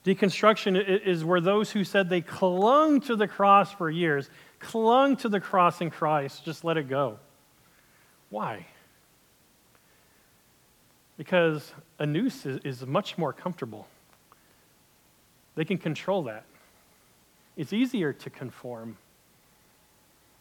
Deconstruction 0.06 1.04
is 1.04 1.26
where 1.26 1.42
those 1.42 1.72
who 1.72 1.84
said 1.84 2.10
they 2.10 2.22
clung 2.22 3.02
to 3.02 3.16
the 3.16 3.28
cross 3.28 3.72
for 3.72 3.90
years, 3.90 4.30
clung 4.60 5.16
to 5.18 5.30
the 5.30 5.40
cross 5.40 5.82
in 5.82 5.90
Christ, 5.90 6.46
just 6.46 6.64
let 6.64 6.78
it 6.78 6.88
go. 6.88 7.18
Why? 8.30 8.68
Because 11.18 11.74
a 11.98 12.06
noose 12.06 12.46
is, 12.46 12.60
is 12.64 12.86
much 12.86 13.18
more 13.18 13.34
comfortable. 13.34 13.88
They 15.56 15.66
can 15.66 15.80
control 15.80 16.24
that. 16.24 16.44
It's 17.58 17.74
easier 17.74 18.14
to 18.14 18.30
conform. 18.30 18.98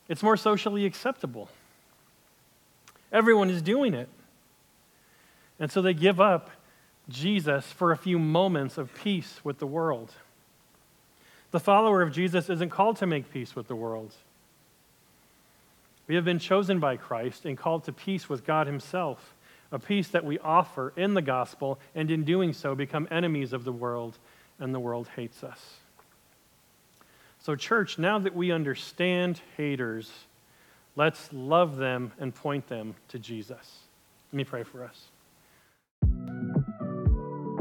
It's 0.09 0.23
more 0.23 0.37
socially 0.37 0.85
acceptable. 0.85 1.49
Everyone 3.11 3.49
is 3.49 3.63
doing 3.63 3.95
it. 3.95 4.09
And 5.59 5.71
so 5.73 5.81
they 5.81 5.95
give 5.95 6.21
up 6.21 6.51
Jesus 7.09 7.67
for 7.67 7.93
a 7.93 7.97
few 7.97 8.19
moments 8.19 8.79
of 8.79 8.95
peace 8.95 9.41
with 9.45 9.59
the 9.59 9.67
world. 9.67 10.13
The 11.51 11.61
follower 11.61 12.03
of 12.03 12.13
Jesus 12.13 12.51
isn't 12.51 12.71
called 12.71 12.97
to 12.97 13.07
make 13.07 13.31
peace 13.33 13.55
with 13.55 13.69
the 13.69 13.77
world. 13.77 14.13
We 16.07 16.17
have 16.17 16.25
been 16.25 16.39
chosen 16.39 16.81
by 16.81 16.97
Christ 16.97 17.45
and 17.45 17.57
called 17.57 17.85
to 17.85 17.93
peace 17.93 18.29
with 18.29 18.45
God 18.45 18.67
Himself, 18.67 19.35
a 19.71 19.79
peace 19.79 20.09
that 20.09 20.25
we 20.25 20.39
offer 20.39 20.93
in 20.97 21.15
the 21.15 21.23
gospel, 21.23 21.79
and 21.95 22.11
in 22.11 22.25
doing 22.25 22.53
so 22.53 22.75
become 22.75 23.09
enemies 23.11 23.53
of 23.53 23.65
the 23.65 23.73
world, 23.73 24.19
and 24.59 24.75
the 24.75 24.81
world 24.81 25.09
hates 25.17 25.43
us. 25.43 25.77
So, 27.41 27.57
church, 27.57 27.99
now 27.99 28.19
that 28.19 28.35
we 28.35 28.53
understand 28.53 29.41
haters, 29.57 30.11
let's 30.97 31.33
love 31.33 31.77
them 31.77 32.13
and 32.19 32.35
point 32.35 32.69
them 32.69 32.95
to 33.09 33.19
Jesus. 33.19 33.79
Let 34.33 34.37
me 34.37 34.45
pray 34.45 34.63
for 34.63 34.83
us. 34.83 35.01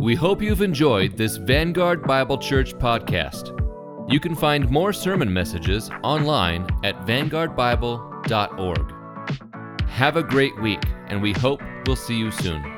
We 0.04 0.16
hope 0.16 0.42
you've 0.42 0.62
enjoyed 0.62 1.16
this 1.16 1.38
Vanguard 1.38 2.04
Bible 2.04 2.38
Church 2.38 2.74
podcast. 2.74 3.58
You 4.12 4.20
can 4.20 4.36
find 4.36 4.70
more 4.70 4.92
sermon 4.92 5.32
messages 5.32 5.90
online 6.04 6.68
at 6.84 7.08
vanguardbible.org. 7.08 9.88
Have 9.88 10.18
a 10.18 10.24
great 10.24 10.62
week, 10.62 10.84
and 11.08 11.22
we 11.22 11.32
hope 11.32 11.62
we'll 11.88 11.96
see 11.96 12.18
you 12.18 12.32
soon. 12.32 12.73